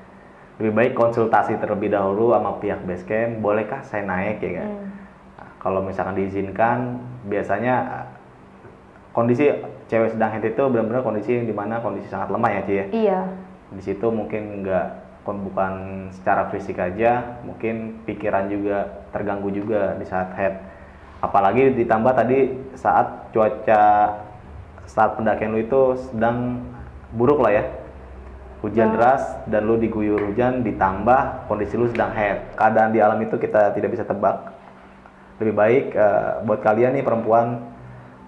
lebih 0.58 0.74
baik 0.74 0.94
konsultasi 0.98 1.62
terlebih 1.62 1.94
dahulu 1.94 2.34
sama 2.34 2.58
pihak 2.58 2.82
base 2.82 3.06
camp, 3.06 3.46
bolehkah 3.46 3.86
saya 3.86 4.02
naik 4.02 4.42
ya 4.42 4.62
kan? 4.62 4.70
Hmm. 4.74 4.90
Nah, 5.38 5.50
kalau 5.62 5.80
misalkan 5.86 6.18
diizinkan, 6.18 6.98
biasanya 7.30 7.76
kondisi 9.14 9.54
cewek 9.86 10.18
sedang 10.18 10.34
head 10.34 10.46
itu 10.46 10.64
benar-benar 10.66 11.06
kondisi 11.06 11.38
yang 11.38 11.46
di 11.46 11.54
mana 11.54 11.78
kondisi 11.82 12.10
sangat 12.10 12.34
lemah 12.34 12.52
ya 12.58 12.62
Ci 12.66 12.74
ya? 12.74 12.86
Iya. 12.90 13.20
Di 13.78 13.82
situ 13.86 14.08
mungkin 14.10 14.66
nggak 14.66 14.88
bukan 15.28 16.08
secara 16.16 16.48
fisik 16.56 16.80
aja 16.80 17.44
mungkin 17.44 18.00
pikiran 18.08 18.48
juga 18.48 19.04
terganggu 19.12 19.52
juga 19.52 19.94
di 20.00 20.06
saat 20.08 20.32
head. 20.40 20.56
Apalagi 21.20 21.76
ditambah 21.76 22.14
tadi 22.16 22.56
saat 22.80 23.30
cuaca 23.36 23.84
saat 24.88 25.12
pendakian 25.20 25.52
lu 25.52 25.60
itu 25.60 25.82
sedang 26.00 26.64
buruk 27.12 27.44
lah 27.44 27.60
ya 27.60 27.64
hujan 28.62 28.98
deras 28.98 29.22
dan 29.46 29.70
lu 29.70 29.78
diguyur 29.78 30.18
hujan 30.34 30.66
ditambah 30.66 31.46
kondisi 31.46 31.78
lu 31.78 31.90
sedang 31.94 32.10
head. 32.14 32.58
Keadaan 32.58 32.90
di 32.90 33.00
alam 33.02 33.22
itu 33.22 33.38
kita 33.38 33.74
tidak 33.78 33.94
bisa 33.94 34.04
tebak. 34.06 34.54
Lebih 35.38 35.54
baik 35.54 35.86
eh, 35.94 36.32
buat 36.42 36.60
kalian 36.66 36.98
nih 36.98 37.06
perempuan 37.06 37.62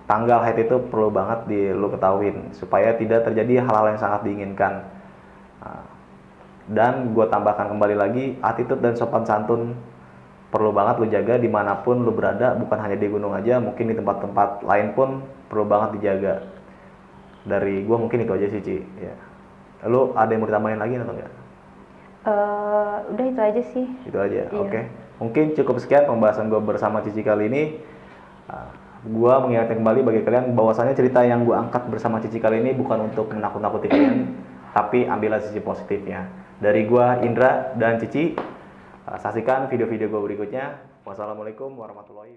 tanggal 0.05 0.41
haid 0.45 0.69
itu 0.69 0.77
perlu 0.89 1.09
banget 1.09 1.49
di 1.49 1.73
lu 1.73 1.89
ketahuin 1.89 2.53
supaya 2.53 2.93
tidak 2.97 3.25
terjadi 3.25 3.65
hal-hal 3.65 3.93
yang 3.93 4.01
sangat 4.01 4.21
diinginkan. 4.25 4.85
Nah, 5.65 5.85
dan 6.69 7.17
gue 7.17 7.25
tambahkan 7.25 7.73
kembali 7.73 7.95
lagi 7.97 8.25
attitude 8.45 8.81
dan 8.85 8.93
sopan 8.93 9.25
santun 9.25 9.73
perlu 10.53 10.69
banget 10.73 11.01
lu 11.01 11.05
jaga 11.09 11.37
di 11.37 11.49
mana 11.49 11.81
pun 11.81 12.01
lu 12.01 12.13
berada 12.13 12.57
bukan 12.57 12.77
hanya 12.77 12.97
di 12.97 13.05
gunung 13.09 13.33
aja 13.37 13.61
mungkin 13.61 13.89
di 13.89 13.95
tempat-tempat 13.97 14.65
lain 14.65 14.93
pun 14.93 15.25
perlu 15.49 15.65
banget 15.65 15.97
dijaga. 15.97 16.45
Dari 17.49 17.81
gue 17.81 17.97
mungkin 17.97 18.21
itu 18.21 18.33
aja 18.37 18.47
sih 18.53 18.61
Ci. 18.61 18.77
Ya 19.01 19.28
lu 19.87 20.11
ada 20.17 20.27
yang 20.31 20.43
mau 20.43 20.49
ditambahin 20.49 20.79
lagi 20.81 20.93
atau 20.99 21.15
enggak? 21.15 21.31
Eh, 22.19 22.95
udah 23.15 23.25
itu 23.31 23.39
aja 23.39 23.61
sih. 23.71 23.85
Itu 24.03 24.17
aja 24.19 24.51
Iya. 24.51 24.51
oke. 24.51 24.81
Mungkin 25.23 25.55
cukup 25.55 25.79
sekian 25.79 26.03
pembahasan 26.07 26.51
gue 26.51 26.59
bersama 26.59 26.99
Cici 26.99 27.23
kali 27.23 27.47
ini. 27.47 27.63
Gue 28.99 29.31
mengingatkan 29.31 29.79
kembali 29.79 30.03
bagi 30.03 30.21
kalian 30.27 30.59
bahwasanya 30.59 30.91
cerita 30.91 31.23
yang 31.23 31.47
gue 31.47 31.55
angkat 31.55 31.87
bersama 31.87 32.19
Cici 32.19 32.35
kali 32.43 32.59
ini 32.59 32.75
bukan 32.75 33.07
untuk 33.07 33.31
menakut-nakuti 33.31 33.87
kalian 33.87 34.35
tapi 34.75 35.07
ambillah 35.07 35.39
sisi 35.39 35.63
positifnya. 35.63 36.27
Dari 36.59 36.83
gue 36.83 37.05
Indra 37.23 37.71
dan 37.79 37.95
Cici 38.03 38.35
uh, 38.35 39.15
saksikan 39.15 39.71
video-video 39.71 40.11
gue 40.11 40.19
berikutnya. 40.19 40.83
Wassalamualaikum 41.07 41.71
warahmatullahi 41.79 42.27